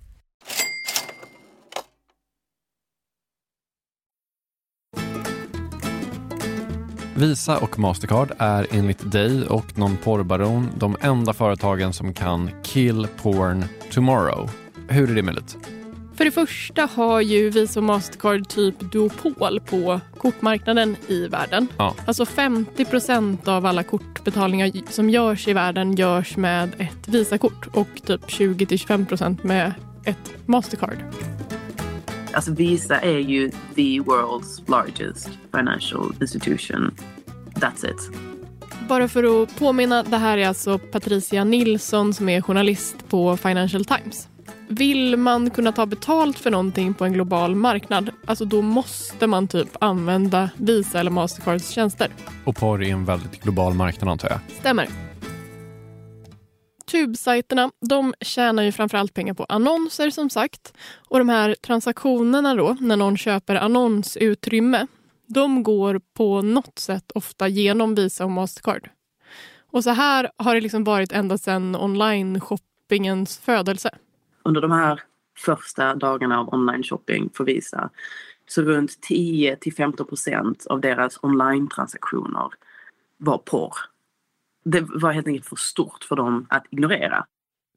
Visa 7.14 7.58
och 7.58 7.78
Mastercard 7.78 8.32
är 8.38 8.66
enligt 8.70 9.12
dig 9.12 9.46
och 9.46 9.78
någon 9.78 9.96
porrbaron 9.96 10.68
de 10.78 10.96
enda 11.00 11.32
företagen 11.32 11.92
som 11.92 12.14
kan 12.14 12.50
kill 12.62 13.06
porn 13.22 13.64
tomorrow. 13.90 14.50
Hur 14.88 15.10
är 15.10 15.14
det 15.14 15.22
möjligt? 15.22 15.56
För 16.14 16.24
det 16.24 16.30
första 16.30 16.86
har 16.86 17.20
ju 17.20 17.50
Visa 17.50 17.80
och 17.80 17.84
Mastercard 17.84 18.48
typ 18.48 18.80
duopol 18.80 19.60
på 19.60 20.00
kortmarknaden 20.18 20.96
i 21.06 21.28
världen. 21.28 21.68
Ja. 21.78 21.94
Alltså 22.06 22.24
50% 22.24 23.48
av 23.48 23.66
alla 23.66 23.82
kortbetalningar 23.82 24.72
som 24.90 25.10
görs 25.10 25.48
i 25.48 25.52
världen 25.52 25.94
görs 25.94 26.36
med 26.36 26.70
ett 26.78 27.08
Visakort 27.08 27.66
och 27.72 27.88
typ 28.06 28.20
20-25% 28.20 29.46
med 29.46 29.72
ett 30.04 30.32
Mastercard. 30.46 30.96
Alltså 32.32 32.52
Visa 32.52 33.00
är 33.00 33.18
ju 33.18 33.50
the 33.50 34.00
world's 34.00 34.70
largest 34.70 35.30
financial 35.56 36.14
institution. 36.20 36.94
That's 37.54 37.90
it. 37.90 38.10
Bara 38.88 39.08
för 39.08 39.42
att 39.42 39.58
påminna, 39.58 40.02
det 40.02 40.16
här 40.16 40.38
är 40.38 40.48
alltså 40.48 40.78
Patricia 40.78 41.44
Nilsson 41.44 42.14
som 42.14 42.28
är 42.28 42.40
journalist 42.40 43.08
på 43.08 43.36
Financial 43.36 43.84
Times. 43.84 44.28
Vill 44.68 45.16
man 45.16 45.50
kunna 45.50 45.72
ta 45.72 45.86
betalt 45.86 46.38
för 46.38 46.50
någonting 46.50 46.94
på 46.94 47.04
en 47.04 47.12
global 47.12 47.54
marknad, 47.54 48.10
alltså 48.26 48.44
då 48.44 48.62
måste 48.62 49.26
man 49.26 49.48
typ 49.48 49.68
använda 49.80 50.50
Visa 50.56 51.00
eller 51.00 51.10
Mastercards 51.10 51.70
tjänster. 51.70 52.10
Och 52.44 52.56
porr 52.56 52.82
är 52.82 52.92
en 52.92 53.04
väldigt 53.04 53.42
global 53.42 53.74
marknad 53.74 54.10
antar 54.10 54.28
jag. 54.30 54.40
Stämmer. 54.60 54.88
Tubsajterna 56.86 57.70
de 57.88 58.14
tjänar 58.20 58.62
ju 58.62 58.72
framförallt 58.72 59.14
pengar 59.14 59.34
på 59.34 59.44
annonser 59.48 60.10
som 60.10 60.30
sagt. 60.30 60.72
Och 61.08 61.18
de 61.18 61.28
här 61.28 61.56
transaktionerna 61.62 62.54
då, 62.54 62.76
när 62.80 62.96
någon 62.96 63.16
köper 63.16 63.54
annonsutrymme, 63.54 64.86
de 65.26 65.62
går 65.62 66.00
på 66.14 66.42
något 66.42 66.78
sätt 66.78 67.12
ofta 67.14 67.48
genom 67.48 67.94
Visa 67.94 68.24
och 68.24 68.30
Mastercard. 68.30 68.90
Och 69.70 69.84
så 69.84 69.90
här 69.90 70.30
har 70.36 70.54
det 70.54 70.60
liksom 70.60 70.84
varit 70.84 71.12
ända 71.12 71.38
sedan 71.38 71.76
online-shoppingens 71.76 73.40
födelse. 73.40 73.90
Under 74.44 74.60
de 74.60 74.70
här 74.70 75.00
första 75.38 75.94
dagarna 75.94 76.40
av 76.40 76.54
online 76.54 76.82
shopping 76.82 77.30
för 77.34 77.44
Visa 77.44 77.90
så 78.48 78.62
runt 78.62 79.00
10 79.00 79.56
till 79.56 79.74
15 79.74 80.06
procent 80.06 80.66
av 80.66 80.80
deras 80.80 81.18
online-transaktioner 81.22 82.50
var 83.18 83.38
porr. 83.38 83.74
Det 84.64 84.80
var 84.80 85.12
helt 85.12 85.26
enkelt 85.26 85.46
för 85.46 85.56
stort 85.56 86.04
för 86.04 86.16
dem 86.16 86.46
att 86.48 86.64
ignorera. 86.70 87.24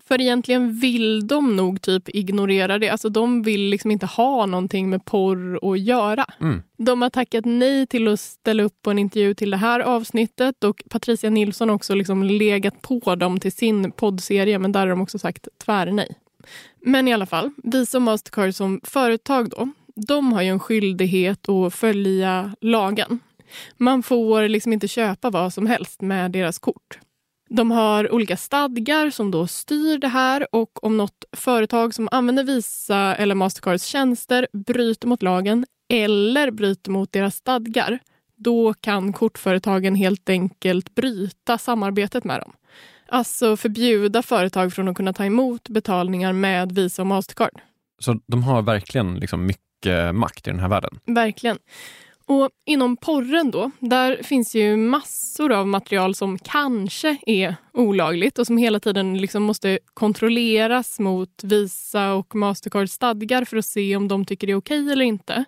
För 0.07 0.22
egentligen 0.22 0.74
vill 0.79 1.27
de 1.27 1.55
nog 1.55 1.81
typ 1.81 2.10
ignorera 2.10 2.77
det. 2.77 2.89
Alltså 2.89 3.10
de 3.10 3.41
vill 3.41 3.62
liksom 3.62 3.91
inte 3.91 4.05
ha 4.05 4.45
någonting 4.45 4.89
med 4.89 5.05
porr 5.05 5.72
att 5.72 5.79
göra. 5.79 6.25
Mm. 6.41 6.63
De 6.77 7.01
har 7.01 7.10
tackat 7.10 7.45
nej 7.45 7.88
till 7.88 8.07
att 8.07 8.19
ställa 8.19 8.63
upp 8.63 8.81
på 8.81 8.91
en 8.91 9.00
intervju 9.00 9.34
till 9.34 9.51
det 9.51 9.57
här 9.57 9.79
avsnittet 9.79 10.63
och 10.63 10.84
Patricia 10.89 11.29
Nilsson 11.29 11.69
har 11.69 11.75
också 11.75 11.95
liksom 11.95 12.24
legat 12.24 12.81
på 12.81 13.15
dem 13.15 13.39
till 13.39 13.51
sin 13.51 13.91
poddserie 13.91 14.60
men 14.60 14.72
där 14.72 14.79
har 14.79 14.87
de 14.87 15.01
också 15.01 15.20
sagt 15.20 15.48
tvärnej. 15.66 16.16
Men 16.81 17.08
i 17.08 17.14
alla 17.14 17.25
fall, 17.25 17.51
Visa 17.64 17.98
och 17.98 18.01
Mastercard 18.01 18.55
som 18.55 18.81
företag 18.84 19.50
då, 19.50 19.70
de 19.96 20.34
har 20.34 20.42
ju 20.42 20.50
en 20.50 20.60
skyldighet 20.60 21.50
att 21.50 21.74
följa 21.74 22.55
lagen. 22.62 23.20
Man 23.77 24.03
får 24.03 24.48
liksom 24.48 24.74
inte 24.74 24.88
köpa 24.88 25.29
vad 25.29 25.53
som 25.53 25.68
helst 25.68 26.01
med 26.01 26.31
deras 26.31 26.60
kort. 26.60 27.00
De 27.50 27.72
har 27.72 28.14
olika 28.14 28.38
stadgar 28.38 29.10
som 29.10 29.31
då 29.31 29.48
styr 29.48 29.98
det 29.98 30.08
här 30.08 30.48
och 30.51 30.84
om 30.84 30.98
något 30.98 31.25
företag 31.31 31.94
som 31.94 32.10
använder 32.12 32.44
Visa 32.44 33.16
eller 33.16 33.36
Mastercards 33.36 33.86
tjänster 33.86 34.48
bryter 34.53 35.08
mot 35.08 35.24
lagen 35.24 35.66
eller 35.90 36.51
bryter 36.51 36.92
mot 36.92 37.12
deras 37.12 37.36
stadgar, 37.36 38.00
då 38.36 38.74
kan 38.74 39.14
kortföretagen 39.14 39.96
helt 39.96 40.29
enkelt 40.29 40.96
bryta 40.96 41.58
samarbetet 41.58 42.24
med 42.24 42.42
dem. 42.42 42.53
Alltså 43.07 43.57
förbjuda 43.57 44.22
företag 44.22 44.74
från 44.74 44.87
att 44.87 44.96
kunna 44.96 45.13
ta 45.13 45.25
emot 45.25 45.70
betalningar 45.70 46.33
med 46.33 46.72
Visa 46.72 47.01
och 47.01 47.07
Mastercard. 47.07 47.61
Så 48.00 48.20
de 48.27 48.44
har 48.44 48.61
verkligen 48.61 49.15
liksom 49.15 49.46
mycket 49.46 50.15
makt 50.15 50.48
i 50.48 50.51
den 50.51 50.59
här 50.59 50.68
världen. 50.70 51.00
Verkligen. 51.05 51.57
Och 52.27 52.50
inom 52.66 52.98
porren 52.98 53.51
då, 53.51 53.72
där 53.79 54.24
finns 54.24 54.55
ju 54.55 54.77
massor 54.77 55.51
av 55.51 55.68
material 55.68 56.16
som 56.16 56.38
kanske 56.38 57.18
är 57.25 57.55
olagligt 57.74 58.40
och 58.40 58.48
som 58.48 58.57
hela 58.57 58.79
tiden 58.79 59.18
liksom 59.18 59.44
måste 59.44 59.79
kontrolleras 59.94 61.00
mot 61.00 61.44
Visa 61.44 62.14
och 62.14 62.35
Mastercards 62.35 62.94
stadgar 62.94 63.46
för 63.46 63.57
att 63.57 63.66
se 63.66 63.96
om 63.96 64.07
de 64.07 64.25
tycker 64.25 64.48
det 64.48 64.53
är 64.53 64.57
okej 64.57 64.92
eller 64.92 65.05
inte. 65.05 65.46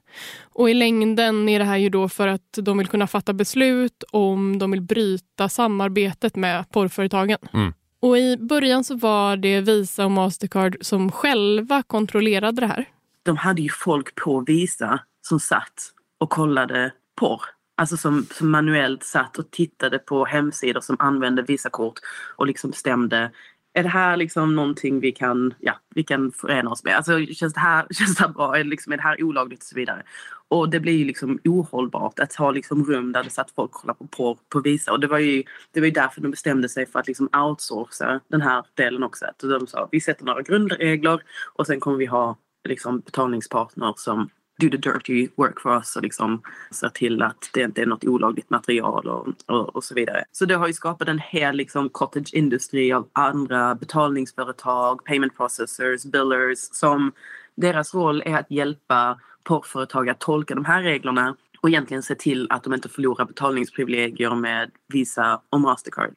Och 0.54 0.70
i 0.70 0.74
längden 0.74 1.50
är 1.50 1.60
det 1.60 1.66
här 1.66 1.78
ju 1.78 1.90
då 1.90 2.10
för 2.10 2.28
att 2.28 2.58
de 2.62 2.78
vill 2.78 2.88
kunna 2.88 3.08
fatta 3.08 3.34
beslut 3.34 4.04
om 4.12 4.60
de 4.60 4.72
vill 4.72 4.82
bryta 4.82 5.50
samarbetet 5.50 6.36
med 6.36 6.70
porrföretagen. 6.70 7.40
Mm. 7.54 7.74
Och 8.00 8.18
i 8.18 8.38
början 8.38 8.84
så 8.84 8.96
var 8.96 9.38
det 9.38 9.62
Visa 9.62 10.06
och 10.06 10.12
Mastercard 10.12 10.78
som 10.82 11.12
själva 11.12 11.84
kontrollerade 11.84 12.62
det 12.62 12.68
här. 12.68 12.86
De 13.24 13.38
hade 13.38 13.62
ju 13.62 13.70
folk 13.70 14.16
på 14.16 14.44
Visa 14.48 15.00
som 15.22 15.40
satt 15.40 15.94
och 16.18 16.30
kollade 16.30 16.92
porr. 17.20 17.42
Alltså 17.78 17.98
som, 17.98 18.26
som 18.32 18.52
manuellt 18.52 19.04
satt 19.04 19.38
och 19.38 19.52
tittade 19.52 20.00
på 20.00 20.26
hemsidor 20.26 20.82
som 20.82 20.96
använde 21.00 21.42
Visakort 21.42 22.00
och 22.36 22.48
liksom 22.48 22.70
bestämde 22.70 23.32
är 23.78 23.84
det 23.84 23.90
här 23.90 24.18
liksom 24.18 24.56
någonting 24.56 25.00
vi 25.00 25.12
kan, 25.12 25.54
ja, 25.60 25.74
vi 25.96 26.04
kan 26.04 26.32
förena 26.32 26.70
oss 26.70 26.84
med? 26.84 26.96
Alltså, 26.96 27.26
känns, 27.26 27.54
det 27.54 27.60
här, 27.60 27.88
känns 27.92 28.16
det 28.16 28.24
här 28.24 28.34
bra? 28.34 28.56
Är, 28.56 28.64
det 28.64 28.70
liksom, 28.70 28.94
är 28.94 28.98
det 28.98 29.04
här 29.04 29.24
olagligt? 29.24 29.60
Och 29.60 29.66
så 29.66 29.76
vidare. 29.76 30.04
Och 30.48 30.70
det 30.70 30.80
blir 30.80 30.98
ju 30.98 31.06
liksom 31.06 31.40
ohållbart 31.44 32.20
att 32.20 32.36
ha 32.36 32.52
liksom 32.52 32.86
rum 32.86 33.12
där 33.12 33.24
det 33.24 33.30
satt 33.30 33.52
folk 33.52 33.76
och 33.76 33.82
kollade 33.82 33.98
på 33.98 34.08
porr 34.08 34.38
på 34.50 34.60
Visa. 34.60 34.92
Och 34.92 35.00
det 35.00 35.08
var 35.08 35.20
ju, 35.20 35.44
det 35.72 35.80
var 35.80 35.86
ju 35.86 35.92
därför 35.92 36.22
de 36.22 36.32
bestämde 36.32 36.70
sig 36.70 36.86
för 36.86 37.00
att 37.00 37.08
liksom 37.08 37.30
outsourca 37.34 38.20
den 38.28 38.42
här 38.42 38.66
delen 38.74 39.04
också. 39.04 39.26
Att 39.26 39.40
de 39.40 39.68
sa 39.68 39.90
vi 39.92 40.02
sätter 40.02 40.26
några 40.26 40.42
grundregler 40.42 41.22
och 41.54 41.68
sen 41.68 41.80
kommer 41.80 41.98
vi 41.98 42.06
ha 42.06 42.38
liksom 42.68 43.00
betalningspartner 43.00 43.94
som 43.98 44.30
do 44.58 44.70
the 44.70 44.78
dirty 44.78 45.28
work 45.36 45.60
for 45.62 45.76
us 45.76 45.96
och 45.96 46.04
liksom 46.04 46.42
se 46.72 46.90
till 46.90 47.22
att 47.22 47.50
det 47.54 47.62
inte 47.62 47.82
är 47.82 47.86
något 47.86 48.04
olagligt 48.04 48.50
material 48.50 49.08
och, 49.08 49.28
och, 49.46 49.76
och 49.76 49.84
så 49.84 49.96
vidare. 49.96 50.24
Så 50.32 50.46
det 50.46 50.56
har 50.56 50.68
ju 50.68 50.74
skapat 50.74 51.08
en 51.08 51.20
hel 51.20 51.56
liksom 51.56 51.90
cottage 51.90 52.34
industry 52.34 52.94
av 52.94 53.08
andra 53.14 53.76
betalningsföretag, 53.76 55.06
payment 55.06 55.38
processors, 55.38 56.04
billers 56.04 56.60
som 56.72 57.12
deras 57.56 57.94
roll 57.94 58.24
är 58.26 58.36
att 58.36 58.52
hjälpa 58.52 59.20
porrföretag 59.44 60.10
att 60.10 60.20
tolka 60.20 60.56
de 60.56 60.66
här 60.66 60.84
reglerna 60.84 61.36
och 61.62 61.70
egentligen 61.70 62.04
se 62.04 62.16
till 62.16 62.48
att 62.50 62.64
de 62.64 62.74
inte 62.74 62.90
förlorar 62.90 63.26
betalningsprivilegier 63.26 64.36
med 64.36 64.72
Visa 64.88 65.42
och 65.50 65.62
Mastercard. 65.62 66.14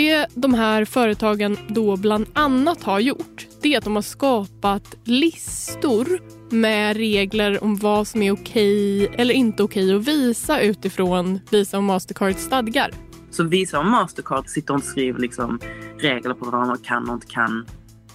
Det 0.00 0.26
de 0.34 0.54
här 0.54 0.84
företagen 0.84 1.58
då 1.68 1.96
bland 1.96 2.26
annat 2.32 2.82
har 2.82 3.00
gjort 3.00 3.46
det 3.62 3.74
är 3.74 3.78
att 3.78 3.84
de 3.84 3.94
har 3.94 4.02
skapat 4.02 4.94
listor 5.04 6.06
med 6.50 6.96
regler 6.96 7.64
om 7.64 7.76
vad 7.76 8.06
som 8.06 8.22
är 8.22 8.32
okej 8.32 9.06
eller 9.06 9.34
inte 9.34 9.62
okej 9.62 9.94
att 9.94 10.08
visa 10.08 10.60
utifrån 10.60 11.40
Visa 11.50 11.76
och 11.76 11.84
Mastercards 11.84 12.42
stadgar. 12.42 12.90
Så 13.30 13.44
Visa 13.44 13.78
och 13.78 13.86
Mastercard 13.86 14.48
sitter 14.48 14.74
och 14.74 14.82
skriver 14.82 15.20
liksom 15.20 15.60
regler 15.98 16.34
på 16.34 16.50
vad 16.50 16.66
man 16.66 16.78
kan 16.78 17.08
och 17.08 17.14
inte 17.14 17.26
kan 17.26 17.66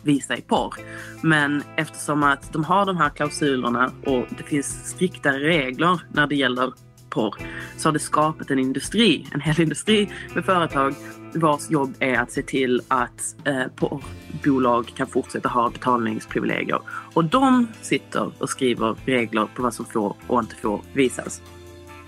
visa 0.04 0.38
i 0.38 0.41
porr. 0.41 0.74
Men 1.21 1.63
eftersom 1.78 2.24
att 2.24 2.54
de 2.54 2.63
har 2.63 2.86
de 2.86 2.98
här 2.98 3.10
klausulerna 3.10 3.91
och 4.06 4.26
det 4.38 4.43
finns 4.43 4.89
striktare 4.89 5.39
regler 5.39 6.00
när 6.13 6.28
det 6.28 6.36
gäller 6.36 6.74
porr 7.15 7.36
så 7.78 7.88
har 7.88 7.93
det 7.93 7.99
skapat 7.99 8.51
en 8.51 8.60
industri, 8.60 9.28
en 9.34 9.41
hel 9.41 9.62
industri 9.62 10.10
med 10.36 10.45
företag 10.45 10.95
vars 11.34 11.69
jobb 11.69 11.93
är 11.99 12.19
att 12.19 12.32
se 12.32 12.41
till 12.41 12.82
att 12.88 13.36
eh, 13.45 13.67
porrbolag 13.75 14.91
kan 14.95 15.08
fortsätta 15.08 15.49
ha 15.49 15.69
betalningsprivilegier. 15.69 16.80
Och 17.13 17.25
de 17.25 17.67
sitter 17.82 18.32
och 18.38 18.49
skriver 18.49 18.95
regler 19.06 19.47
på 19.56 19.63
vad 19.63 19.73
som 19.73 19.86
får 19.86 20.15
och 20.28 20.39
inte 20.39 20.56
får 20.56 20.82
visas. 20.93 21.41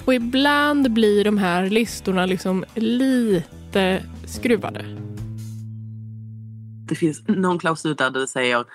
Och 0.06 0.13
ibland 0.13 0.93
blir 0.93 1.24
de 1.24 1.38
här 1.38 1.70
listorna 1.70 2.26
liksom 2.26 2.65
lite 2.76 4.04
skruvade. 4.26 4.86
Det 6.88 6.96
finns 6.96 7.28
någon 7.28 7.60
klausul 7.60 7.96
där 7.96 8.10
det 8.10 8.28
säger 8.28 8.65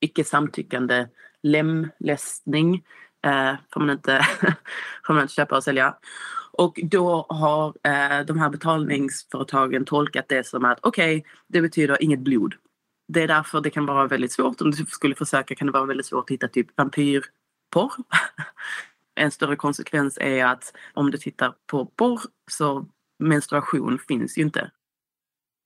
icke 0.00 0.24
samtyckande 0.24 1.06
lemlästning 1.42 2.82
eh, 3.24 3.54
får, 3.72 3.80
man 3.80 3.90
inte, 3.90 4.26
får 5.06 5.14
man 5.14 5.22
inte 5.22 5.34
köpa 5.34 5.56
och 5.56 5.64
sälja. 5.64 5.94
Och 6.52 6.80
då 6.82 7.26
har 7.28 7.68
eh, 7.68 8.26
de 8.26 8.38
här 8.38 8.48
betalningsföretagen 8.50 9.84
tolkat 9.84 10.28
det 10.28 10.46
som 10.46 10.64
att 10.64 10.78
okej, 10.82 11.18
okay, 11.18 11.30
det 11.48 11.60
betyder 11.60 12.02
inget 12.02 12.20
blod. 12.20 12.54
Det 13.08 13.22
är 13.22 13.28
därför 13.28 13.60
det 13.60 13.70
kan 13.70 13.86
vara 13.86 14.06
väldigt 14.06 14.32
svårt. 14.32 14.60
Om 14.60 14.70
du 14.70 14.86
skulle 14.86 15.14
försöka 15.14 15.54
kan 15.54 15.66
det 15.66 15.72
vara 15.72 15.84
väldigt 15.84 16.06
svårt 16.06 16.24
att 16.24 16.34
hitta 16.34 16.48
typ 16.48 16.78
vampyrporr. 16.78 17.92
en 19.14 19.30
större 19.30 19.56
konsekvens 19.56 20.18
är 20.20 20.44
att 20.44 20.76
om 20.94 21.10
du 21.10 21.18
tittar 21.18 21.54
på 21.66 21.86
porr 21.86 22.20
så 22.50 22.86
menstruation 23.18 23.98
finns 24.08 24.38
ju 24.38 24.42
inte. 24.42 24.70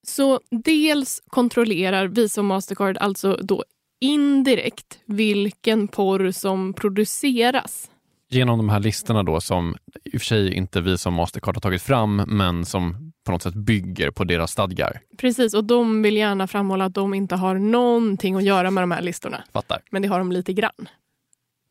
Så 0.06 0.40
dels 0.50 1.22
kontrollerar 1.26 2.06
Visa 2.06 2.40
och 2.40 2.44
Mastercard 2.44 2.96
alltså 2.96 3.38
då 3.42 3.64
indirekt 4.00 4.98
vilken 5.04 5.88
porr 5.88 6.30
som 6.30 6.72
produceras. 6.72 7.90
Genom 8.30 8.58
de 8.58 8.68
här 8.68 8.80
listorna 8.80 9.22
då 9.22 9.40
som 9.40 9.76
i 10.04 10.16
och 10.16 10.20
för 10.20 10.26
sig 10.26 10.54
inte 10.54 10.80
vi 10.80 10.98
som 10.98 11.14
Mastercard 11.14 11.56
har 11.56 11.60
tagit 11.60 11.82
fram 11.82 12.16
men 12.16 12.64
som 12.64 13.12
på 13.24 13.32
något 13.32 13.42
sätt 13.42 13.54
bygger 13.54 14.10
på 14.10 14.24
deras 14.24 14.50
stadgar. 14.50 15.00
Precis, 15.16 15.54
och 15.54 15.64
de 15.64 16.02
vill 16.02 16.16
gärna 16.16 16.46
framhålla 16.46 16.84
att 16.84 16.94
de 16.94 17.14
inte 17.14 17.36
har 17.36 17.54
någonting 17.54 18.34
att 18.34 18.44
göra 18.44 18.70
med 18.70 18.82
de 18.82 18.90
här 18.90 19.02
listorna. 19.02 19.44
Fattar. 19.52 19.82
Men 19.90 20.02
det 20.02 20.08
har 20.08 20.18
de 20.18 20.32
lite 20.32 20.52
grann. 20.52 20.88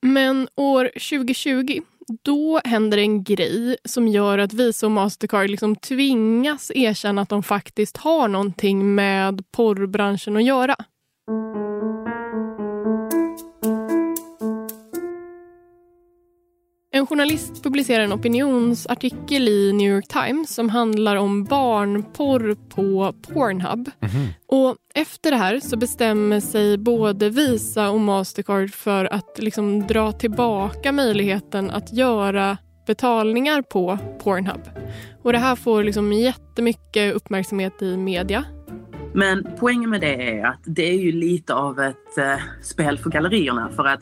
Men 0.02 0.48
år 0.56 0.86
2020 0.86 1.80
då 2.24 2.62
händer 2.66 2.98
en 2.98 3.24
grej 3.24 3.78
som 3.86 4.08
gör 4.08 4.38
att 4.38 4.54
Visa 4.54 4.86
och 4.86 4.92
Mastercard 4.92 5.50
liksom 5.50 5.76
tvingas 5.76 6.72
erkänna 6.76 7.22
att 7.22 7.30
de 7.30 7.44
faktiskt 7.44 7.98
har 7.98 8.28
någonting 8.28 8.96
med 8.96 9.52
porrbranschen 9.52 10.38
att 10.38 10.44
göra. 10.44 10.76
En 16.98 17.08
journalist 17.08 17.64
publicerar 17.64 18.04
en 18.04 18.14
opinionsartikel 18.14 19.48
i 19.48 19.74
New 19.74 19.92
York 19.96 20.08
Times 20.08 20.56
som 20.56 20.70
handlar 20.70 21.16
om 21.16 21.44
barnporr 21.44 22.56
på 22.70 23.14
Pornhub. 23.34 23.90
Mm 24.00 24.16
-hmm. 24.16 24.28
Och 24.48 24.76
efter 24.94 25.32
det 25.32 25.38
här 25.38 25.60
så 25.60 25.78
bestämmer 25.78 26.40
sig 26.40 26.78
både 26.78 27.30
Visa 27.30 27.90
och 27.90 28.00
Mastercard 28.00 28.72
för 28.74 29.14
att 29.14 29.40
liksom 29.40 29.88
dra 29.88 30.12
tillbaka 30.12 30.92
möjligheten 30.92 31.72
att 31.72 31.94
göra 31.94 32.58
betalningar 32.88 33.62
på 33.62 33.98
Pornhub. 34.24 34.62
Och 35.24 35.34
det 35.34 35.40
här 35.40 35.56
får 35.56 35.84
liksom 35.84 36.14
jättemycket 36.14 37.16
uppmärksamhet 37.16 37.82
i 37.82 37.98
media. 37.98 38.46
Men 39.14 39.48
poängen 39.60 39.90
med 39.90 40.02
det 40.02 40.40
är 40.40 40.46
att 40.46 40.62
det 40.66 40.90
är 40.90 40.98
ju 40.98 41.12
lite 41.12 41.54
av 41.54 41.80
ett 41.80 42.18
eh, 42.18 42.40
spel 42.64 42.98
för 42.98 43.10
gallerierna 43.10 43.70
för 43.76 43.86
att 43.86 44.02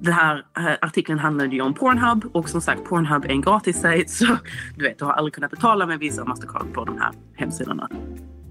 den 0.00 0.12
här 0.12 0.44
artikeln 0.80 1.18
handlade 1.18 1.54
ju 1.54 1.60
om 1.60 1.74
Pornhub 1.74 2.24
och 2.32 2.48
som 2.48 2.60
sagt 2.60 2.84
Pornhub 2.84 3.24
är 3.24 3.28
en 3.28 3.40
gratis 3.40 3.80
sajt 3.80 4.10
så 4.18 4.36
du 4.76 4.84
vet, 4.84 4.98
du 4.98 5.04
har 5.04 5.12
aldrig 5.12 5.34
kunnat 5.34 5.50
betala 5.50 5.86
med 5.86 5.98
Visa 5.98 6.22
och 6.22 6.28
Mastercard 6.28 6.72
på 6.74 6.84
de 6.84 6.98
här 6.98 7.12
hemsidorna. 7.36 7.88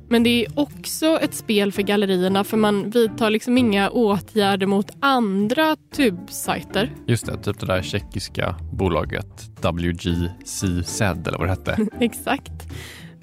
Men 0.09 0.23
det 0.23 0.45
är 0.45 0.59
också 0.59 1.05
ett 1.05 1.33
spel 1.33 1.71
för 1.71 1.81
gallerierna 1.81 2.43
för 2.43 2.57
man 2.57 2.89
vidtar 2.89 3.29
liksom 3.29 3.57
inga 3.57 3.89
åtgärder 3.89 4.67
mot 4.67 4.91
andra 4.99 5.75
tubsajter. 5.95 6.91
Just 7.05 7.25
det, 7.25 7.37
typ 7.37 7.59
det 7.59 7.65
där 7.65 7.81
tjeckiska 7.81 8.55
bolaget 8.73 9.49
WGCZ 9.61 11.01
eller 11.01 11.37
vad 11.37 11.47
det 11.47 11.49
hette. 11.49 11.87
Exakt. 11.99 12.51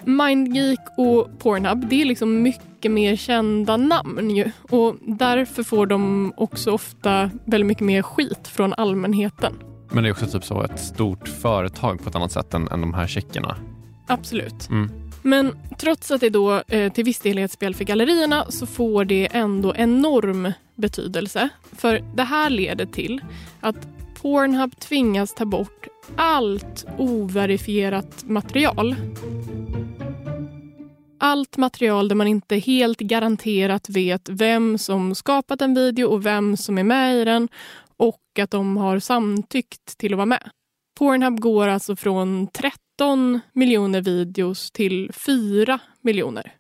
Mindgeek 0.05 0.81
och 0.97 1.39
Pornhub, 1.39 1.89
det 1.89 2.03
är 2.03 2.05
liksom 2.05 2.43
mycket 2.43 2.74
mer 2.91 3.17
kända 3.17 3.77
namn 3.77 4.31
ju. 4.31 4.51
Och 4.71 4.97
därför 5.01 5.63
får 5.63 5.87
de 5.87 6.33
också 6.37 6.71
ofta 6.71 7.31
väldigt 7.45 7.67
mycket 7.67 7.85
mer 7.85 8.03
skit 8.03 8.49
från 8.49 8.73
allmänheten. 8.73 9.55
Men 9.91 10.03
det 10.03 10.09
är 10.09 10.13
också 10.13 10.27
typ 10.27 10.45
så 10.45 10.63
ett 10.63 10.81
stort 10.81 11.29
företag 11.29 12.03
på 12.03 12.09
ett 12.09 12.17
annat 12.17 12.33
sätt 12.33 12.55
än, 12.55 12.69
än 12.69 12.81
de 12.81 12.95
här 12.95 13.07
tjeckerna. 13.07 13.57
Absolut. 14.07 14.69
Mm. 14.71 14.91
Men 15.23 15.57
trots 15.79 16.11
att 16.11 16.21
det 16.21 16.31
då 16.31 16.63
eh, 16.69 16.93
till 16.93 17.05
viss 17.05 17.21
del 17.21 17.39
är 17.39 17.45
ett 17.45 17.53
spel 17.53 17.75
för 17.75 17.85
gallerierna 17.85 18.47
så 18.49 18.67
får 18.67 19.05
det 19.05 19.29
ändå 19.33 19.75
enorm 19.77 20.53
betydelse. 20.75 21.49
För 21.77 22.05
det 22.15 22.23
här 22.23 22.51
leder 22.51 22.87
till 22.87 23.21
att 23.61 23.89
Pornhub 24.23 24.79
tvingas 24.79 25.35
ta 25.35 25.45
bort 25.45 25.87
allt 26.17 26.87
overifierat 26.99 28.25
material 28.27 28.97
allt 31.25 31.57
material 31.57 32.09
där 32.09 32.17
man 32.17 32.27
inte 32.27 32.57
helt 32.57 33.01
garanterat 33.01 33.89
vet 33.89 34.29
vem 34.29 34.79
som 34.79 35.15
skapat 35.15 35.63
en 35.63 35.75
video 35.75 36.09
och 36.09 36.27
vem 36.27 36.57
som 36.57 36.79
är 36.79 36.85
med 36.85 37.17
i 37.17 37.25
den 37.25 37.49
och 37.97 38.21
att 38.41 38.51
de 38.51 38.77
har 38.77 38.99
samtyckt 38.99 39.99
till 39.99 40.13
att 40.13 40.17
vara 40.17 40.27
med. 40.27 40.51
Pornhub 40.99 41.41
går 41.41 41.69
alltså 41.69 41.97
från 41.97 42.47
13 42.47 43.41
miljoner 43.53 44.01
videos 44.01 44.71
till 44.71 45.13
4 45.13 45.79
miljoner. 46.01 46.55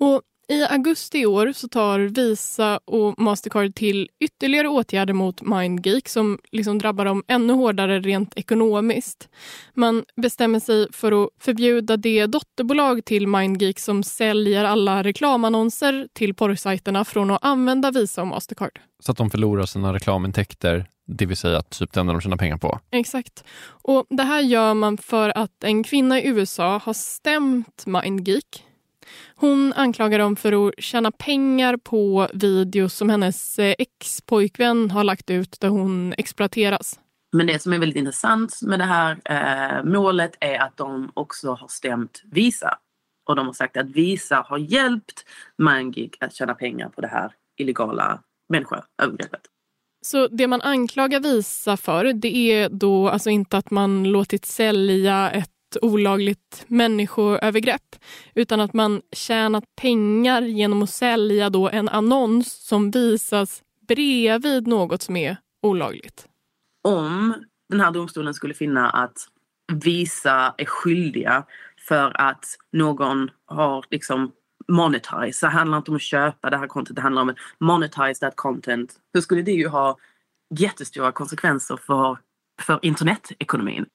Och 0.00 0.22
i 0.48 0.64
augusti 0.64 1.18
i 1.18 1.26
år 1.26 1.52
så 1.52 1.68
tar 1.68 1.98
Visa 1.98 2.80
och 2.84 3.18
Mastercard 3.18 3.74
till 3.74 4.10
ytterligare 4.20 4.68
åtgärder 4.68 5.14
mot 5.14 5.42
MindGeek 5.42 6.08
som 6.08 6.38
liksom 6.52 6.78
drabbar 6.78 7.04
dem 7.04 7.22
ännu 7.28 7.52
hårdare 7.52 8.00
rent 8.00 8.38
ekonomiskt. 8.38 9.28
Man 9.74 10.04
bestämmer 10.16 10.60
sig 10.60 10.92
för 10.92 11.24
att 11.24 11.30
förbjuda 11.38 11.96
det 11.96 12.26
dotterbolag 12.26 13.04
till 13.04 13.26
MindGeek 13.26 13.78
som 13.78 14.02
säljer 14.02 14.64
alla 14.64 15.02
reklamannonser 15.02 16.08
till 16.12 16.34
porrsajterna 16.34 17.04
från 17.04 17.30
att 17.30 17.44
använda 17.44 17.90
Visa 17.90 18.22
och 18.22 18.28
Mastercard. 18.28 18.80
Så 19.00 19.12
att 19.12 19.18
de 19.18 19.30
förlorar 19.30 19.66
sina 19.66 19.92
reklamintäkter, 19.92 20.86
det 21.06 21.26
vill 21.26 21.36
säga 21.36 21.62
typ 21.62 21.92
det 21.92 22.00
enda 22.00 22.12
de 22.12 22.20
tjänar 22.20 22.36
pengar 22.36 22.56
på? 22.56 22.80
Exakt. 22.90 23.44
Och 23.66 24.06
Det 24.10 24.22
här 24.22 24.40
gör 24.40 24.74
man 24.74 24.98
för 24.98 25.38
att 25.38 25.64
en 25.64 25.84
kvinna 25.84 26.20
i 26.20 26.26
USA 26.28 26.80
har 26.84 26.92
stämt 26.92 27.86
MindGeek 27.86 28.64
hon 29.34 29.72
anklagar 29.76 30.18
dem 30.18 30.36
för 30.36 30.68
att 30.68 30.74
tjäna 30.78 31.10
pengar 31.10 31.76
på 31.76 32.28
videos 32.34 32.94
som 32.94 33.10
hennes 33.10 33.58
eh, 33.58 33.74
ex-pojkvän 33.78 34.90
har 34.90 35.04
lagt 35.04 35.30
ut 35.30 35.56
där 35.60 35.68
hon 35.68 36.14
exploateras. 36.18 37.00
Men 37.32 37.46
det 37.46 37.62
som 37.62 37.72
är 37.72 37.78
väldigt 37.78 37.98
intressant 37.98 38.62
med 38.62 38.78
det 38.78 38.84
här 38.84 39.20
eh, 39.24 39.84
målet 39.84 40.36
är 40.40 40.58
att 40.58 40.76
de 40.76 41.10
också 41.14 41.52
har 41.52 41.68
stämt 41.68 42.22
Visa. 42.24 42.78
Och 43.28 43.36
de 43.36 43.46
har 43.46 43.52
sagt 43.52 43.76
att 43.76 43.90
Visa 43.90 44.44
har 44.48 44.58
hjälpt 44.58 45.24
Mangik 45.58 46.16
att 46.20 46.34
tjäna 46.34 46.54
pengar 46.54 46.88
på 46.88 47.00
det 47.00 47.08
här 47.08 47.32
illegala 47.56 48.20
människoövergreppet. 48.48 49.40
Så 50.06 50.28
det 50.28 50.46
man 50.46 50.62
anklagar 50.62 51.20
Visa 51.20 51.76
för 51.76 52.12
det 52.12 52.36
är 52.36 52.68
då 52.68 53.08
alltså 53.08 53.30
inte 53.30 53.58
att 53.58 53.70
man 53.70 54.04
låtit 54.04 54.44
sälja 54.44 55.30
ett 55.30 55.53
olagligt 55.82 56.64
människoövergrepp 56.66 57.96
utan 58.34 58.60
att 58.60 58.72
man 58.72 59.02
tjänat 59.12 59.64
pengar 59.76 60.42
genom 60.42 60.82
att 60.82 60.90
sälja 60.90 61.50
då 61.50 61.68
en 61.68 61.88
annons 61.88 62.52
som 62.52 62.90
visas 62.90 63.62
bredvid 63.88 64.66
något 64.66 65.02
som 65.02 65.16
är 65.16 65.36
olagligt. 65.62 66.28
Om 66.82 67.34
den 67.68 67.80
här 67.80 67.90
domstolen 67.90 68.34
skulle 68.34 68.54
finna 68.54 68.90
att 68.90 69.28
Visa 69.72 70.54
är 70.58 70.64
skyldiga 70.64 71.44
för 71.88 72.20
att 72.20 72.44
någon 72.72 73.30
har 73.46 73.84
liksom 73.90 74.32
monetize. 74.68 75.46
Det 75.46 75.50
handlar 75.50 75.78
inte 75.78 75.90
om 75.90 75.96
att 75.96 76.02
köpa 76.02 76.50
det 76.50 76.56
här 76.56 76.66
content, 76.66 76.96
det 76.96 77.02
handlar 77.02 77.22
om 77.22 77.28
att 77.28 77.36
monetize 77.60 78.20
that 78.20 78.36
content. 78.36 78.92
Då 79.14 79.22
skulle 79.22 79.42
det 79.42 79.52
ju 79.52 79.68
ha 79.68 79.96
jättestora 80.58 81.12
konsekvenser 81.12 81.76
för, 81.76 82.18
för 82.62 82.78
internetekonomin 82.82 83.86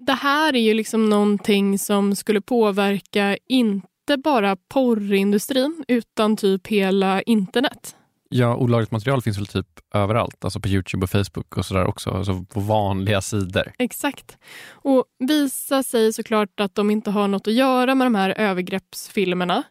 det 0.00 0.12
här 0.12 0.56
är 0.56 0.60
ju 0.60 0.74
liksom 0.74 1.10
någonting 1.10 1.78
som 1.78 2.16
skulle 2.16 2.40
påverka 2.40 3.36
inte 3.48 4.16
bara 4.24 4.56
porrindustrin 4.56 5.84
utan 5.88 6.36
typ 6.36 6.66
hela 6.66 7.22
internet. 7.22 7.96
Ja, 8.28 8.56
olagligt 8.56 8.90
material 8.90 9.22
finns 9.22 9.38
väl 9.38 9.46
typ 9.46 9.66
överallt, 9.94 10.44
alltså 10.44 10.60
på 10.60 10.68
Youtube 10.68 11.04
och 11.04 11.10
Facebook 11.10 11.56
och 11.56 11.66
sådär 11.66 11.84
också, 11.84 12.10
alltså 12.10 12.44
på 12.44 12.60
vanliga 12.60 13.20
sidor. 13.20 13.72
Exakt. 13.78 14.38
Och 14.70 15.04
Visa 15.18 15.82
säger 15.82 16.12
såklart 16.12 16.60
att 16.60 16.74
de 16.74 16.90
inte 16.90 17.10
har 17.10 17.28
något 17.28 17.46
att 17.46 17.54
göra 17.54 17.94
med 17.94 18.06
de 18.06 18.14
här 18.14 18.34
övergreppsfilmerna. 18.38 19.62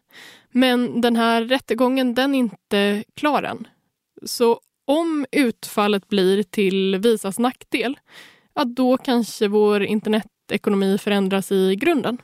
Men 0.52 1.00
den 1.00 1.16
här 1.16 1.44
rättegången, 1.44 2.14
den 2.14 2.34
är 2.34 2.38
inte 2.38 3.04
klar 3.16 3.42
än. 3.42 3.66
Så 4.24 4.60
om 4.86 5.26
utfallet 5.32 6.08
blir 6.08 6.42
till 6.42 6.96
Visas 6.96 7.38
nackdel, 7.38 7.98
ja, 8.60 8.64
då 8.64 8.96
kanske 8.96 9.48
vår 9.48 9.82
internetekonomi 9.82 10.98
förändras 10.98 11.52
i 11.52 11.76
grunden. 11.76 12.18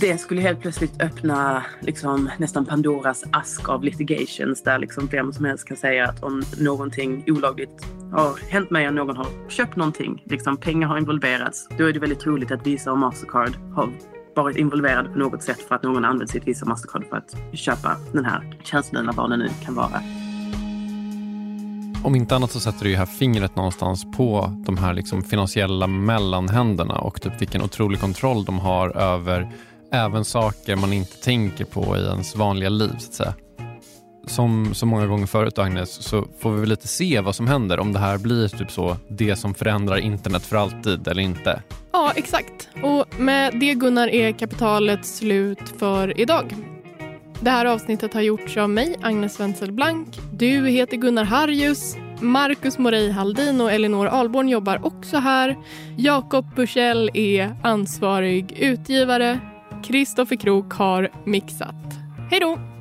det 0.00 0.18
skulle 0.18 0.40
helt 0.40 0.60
plötsligt 0.60 1.02
öppna 1.02 1.64
liksom, 1.80 2.30
nästan 2.38 2.66
Pandoras 2.66 3.24
ask 3.32 3.68
av 3.68 3.84
litigations 3.84 4.62
där 4.62 4.78
liksom 4.78 5.06
vem 5.06 5.32
som 5.32 5.44
helst 5.44 5.68
kan 5.68 5.76
säga 5.76 6.08
att 6.08 6.22
om 6.22 6.42
någonting 6.58 7.24
olagligt 7.26 7.86
har 8.12 8.50
hänt 8.50 8.70
mig 8.70 8.88
och 8.88 8.94
någon 8.94 9.16
har 9.16 9.48
köpt 9.48 9.76
någonting, 9.76 10.22
liksom 10.26 10.56
pengar 10.56 10.88
har 10.88 10.98
involverats, 10.98 11.68
då 11.78 11.84
är 11.84 11.92
det 11.92 11.98
väldigt 11.98 12.20
troligt 12.20 12.50
att 12.50 12.66
Visa 12.66 12.92
och 12.92 12.98
Mastercard 12.98 13.56
har 13.74 13.92
varit 14.36 14.56
involverade 14.56 15.08
på 15.08 15.18
något 15.18 15.42
sätt 15.42 15.60
för 15.60 15.74
att 15.74 15.82
någon 15.82 16.04
använt 16.04 16.30
sitt 16.30 16.46
Visa 16.46 16.64
och 16.64 16.68
Mastercard 16.68 17.04
för 17.08 17.16
att 17.16 17.58
köpa 17.58 17.96
den 18.12 18.24
här 18.24 18.58
tjänsten 18.64 18.98
eller 18.98 19.12
vad 19.12 19.30
det 19.30 19.36
nu 19.36 19.48
kan 19.64 19.74
vara. 19.74 20.02
Om 22.02 22.14
inte 22.14 22.36
annat 22.36 22.50
så 22.50 22.60
sätter 22.60 22.84
du 22.84 22.90
ju 22.90 22.96
här 22.96 23.06
fingret 23.06 23.56
någonstans 23.56 24.06
på 24.16 24.62
de 24.66 24.76
här 24.78 24.94
liksom 24.94 25.22
finansiella 25.22 25.86
mellanhänderna 25.86 26.94
och 26.98 27.22
typ 27.22 27.40
vilken 27.40 27.62
otrolig 27.62 28.00
kontroll 28.00 28.44
de 28.44 28.58
har 28.58 28.96
över 28.96 29.52
även 29.92 30.24
saker 30.24 30.76
man 30.76 30.92
inte 30.92 31.16
tänker 31.16 31.64
på 31.64 31.96
i 31.96 32.00
ens 32.00 32.36
vanliga 32.36 32.68
liv. 32.68 32.94
så 32.98 33.08
att 33.08 33.14
säga. 33.14 33.34
Som 34.26 34.74
så 34.74 34.86
många 34.86 35.06
gånger 35.06 35.26
förut 35.26 35.58
Agnes, 35.58 35.90
så 35.90 36.24
får 36.38 36.52
vi 36.52 36.60
väl 36.60 36.68
lite 36.68 36.88
se 36.88 37.20
vad 37.20 37.34
som 37.34 37.46
händer 37.46 37.80
om 37.80 37.92
det 37.92 37.98
här 37.98 38.18
blir 38.18 38.48
typ 38.48 38.70
så 38.70 38.96
det 39.08 39.36
som 39.36 39.54
förändrar 39.54 39.96
internet 39.96 40.42
för 40.42 40.56
alltid 40.56 41.08
eller 41.08 41.22
inte. 41.22 41.62
Ja, 41.92 42.12
exakt. 42.16 42.68
Och 42.82 43.20
med 43.20 43.60
det 43.60 43.74
Gunnar 43.74 44.08
är 44.08 44.32
kapitalet 44.32 45.06
slut 45.06 45.74
för 45.78 46.20
idag. 46.20 46.54
Det 47.40 47.50
här 47.50 47.66
avsnittet 47.66 48.14
har 48.14 48.20
gjorts 48.20 48.56
av 48.56 48.70
mig, 48.70 48.96
Agnes 49.02 49.40
Wenzel 49.40 49.72
Blank. 49.72 50.08
Du 50.32 50.68
heter 50.68 50.96
Gunnar 50.96 51.24
Harjus. 51.24 51.96
Marcus 52.20 52.78
Morey 52.78 53.10
Haldin 53.10 53.60
och 53.60 53.72
Elinor 53.72 54.06
Alborn 54.06 54.48
jobbar 54.48 54.86
också 54.86 55.16
här. 55.16 55.56
Jakob 55.96 56.54
Bursell 56.54 57.10
är 57.14 57.56
ansvarig 57.62 58.52
utgivare. 58.58 59.40
Kristoffer 59.84 60.36
Krook 60.36 60.72
har 60.72 61.10
mixat. 61.24 61.74
Hej 62.30 62.40
då! 62.40 62.77